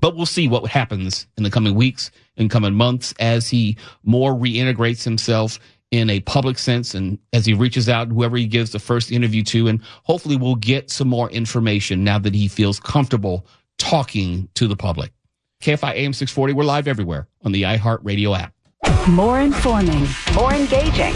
But 0.00 0.16
we'll 0.16 0.26
see 0.26 0.48
what 0.48 0.66
happens 0.70 1.26
in 1.36 1.42
the 1.42 1.50
coming 1.50 1.74
weeks 1.74 2.10
and 2.36 2.50
coming 2.50 2.74
months 2.74 3.12
as 3.20 3.48
he 3.48 3.76
more 4.04 4.32
reintegrates 4.32 5.04
himself 5.04 5.58
in 5.90 6.08
a 6.08 6.20
public 6.20 6.58
sense 6.58 6.94
and 6.94 7.18
as 7.32 7.44
he 7.44 7.52
reaches 7.52 7.88
out 7.88 8.08
whoever 8.08 8.36
he 8.36 8.46
gives 8.46 8.70
the 8.72 8.78
first 8.78 9.10
interview 9.10 9.42
to 9.42 9.68
and 9.68 9.82
hopefully 10.04 10.36
we'll 10.36 10.54
get 10.54 10.90
some 10.90 11.08
more 11.08 11.30
information 11.30 12.04
now 12.04 12.18
that 12.18 12.34
he 12.34 12.48
feels 12.48 12.78
comfortable 12.80 13.46
talking 13.78 14.48
to 14.54 14.66
the 14.66 14.76
public. 14.76 15.12
KFI 15.62 15.94
AM 15.94 16.12
640, 16.12 16.54
we're 16.54 16.64
live 16.64 16.88
everywhere 16.88 17.26
on 17.44 17.52
the 17.52 17.62
iHeartRadio 17.62 18.38
app. 18.38 18.54
More 19.08 19.40
informing, 19.40 20.06
more 20.34 20.52
engaging, 20.52 21.14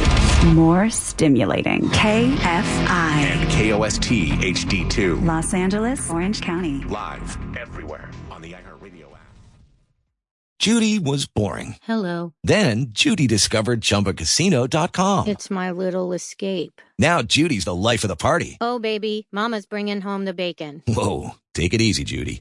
more 0.55 0.88
stimulating. 0.88 1.82
KFI 1.90 2.88
and 2.88 3.51
KOST 3.51 4.30
HD2. 4.40 5.22
Los 5.26 5.53
Angeles, 5.53 6.09
Orange 6.09 6.40
County. 6.40 6.78
Live 6.84 7.36
everywhere 7.59 8.11
on 8.30 8.40
the 8.40 8.53
iHeartRadio 8.53 9.12
app. 9.12 9.20
Judy 10.59 10.99
was 10.99 11.26
boring. 11.26 11.76
Hello. 11.82 12.32
Then 12.43 12.86
Judy 12.93 13.26
discovered 13.26 13.82
chumbacasino.com. 13.82 15.28
It's 15.28 15.51
my 15.51 15.70
little 15.70 16.14
escape. 16.14 16.80
Now 16.99 17.20
Judy's 17.20 17.66
the 17.66 17.74
life 17.74 18.05
of 18.05 18.09
the 18.09 18.16
party. 18.16 18.57
Oh, 18.62 18.78
baby, 18.78 19.26
Mama's 19.32 19.66
bringing 19.66 20.01
home 20.01 20.24
the 20.24 20.32
bacon. 20.32 20.82
Whoa. 20.88 21.32
Take 21.53 21.74
it 21.74 21.82
easy, 21.82 22.05
Judy. 22.05 22.40